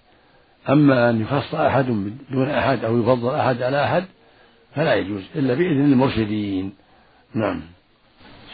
أما 0.70 1.10
أن 1.10 1.22
يخص 1.22 1.56
أحد 1.56 1.86
دون 2.32 2.50
أحد 2.50 2.86
أو 2.86 3.00
يفضل 3.00 3.36
أحد 3.36 3.62
على 3.62 3.84
أحد 3.84 4.06
فلا 4.76 4.96
يجوز 4.96 5.24
إلا 5.36 5.54
بإذن 5.54 5.92
المرشدين. 5.92 6.74
نعم. 7.34 7.62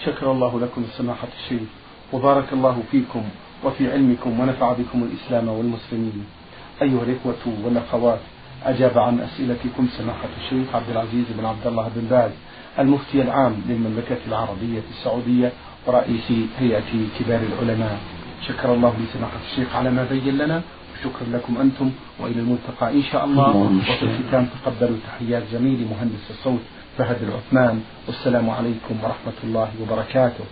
شكر 0.05 0.31
الله 0.31 0.59
لكم 0.59 0.85
سماحة 0.97 1.27
الشيخ. 1.39 1.69
وبارك 2.13 2.53
الله 2.53 2.83
فيكم 2.91 3.23
وفي 3.63 3.91
علمكم 3.91 4.39
ونفع 4.39 4.73
بكم 4.73 5.03
الإسلام 5.03 5.47
والمسلمين. 5.47 6.25
أيها 6.81 7.03
الإخوة 7.03 7.63
والأخوات 7.63 8.19
أجاب 8.65 8.97
عن 8.97 9.19
أسئلتكم 9.19 9.87
سماحة 9.97 10.29
الشيخ 10.43 10.75
عبد 10.75 10.89
العزيز 10.89 11.25
بن 11.37 11.45
عبد 11.45 11.67
الله 11.67 11.91
بن 11.95 12.07
باز 12.09 12.31
المفتي 12.79 13.21
العام 13.21 13.61
للمملكة 13.69 14.17
العربية 14.27 14.81
السعودية 14.89 15.51
ورئيس 15.87 16.31
هيئة 16.59 16.91
كبار 17.19 17.39
العلماء. 17.41 17.97
شكر 18.47 18.73
الله 18.73 18.93
لسماحة 18.99 19.37
الشيخ 19.51 19.75
على 19.75 19.89
ما 19.91 20.03
بين 20.11 20.37
لنا 20.37 20.61
وشكرا 20.93 21.27
لكم 21.33 21.57
أنتم 21.57 21.91
وإلى 22.19 22.39
الملتقى 22.39 22.93
إن 22.93 23.03
شاء 23.11 23.25
الله. 23.25 23.55
وفي 23.89 24.03
الختام 24.03 24.47
تقبلوا 24.65 24.97
تحيات 25.07 25.43
زميلي 25.53 25.85
مهندس 25.85 26.25
الصوت 26.29 26.61
فهد 26.97 27.17
العثمان 27.23 27.81
والسلام 28.07 28.49
عليكم 28.49 28.95
ورحمة 29.03 29.39
الله 29.43 29.69
وبركاته. 29.81 30.43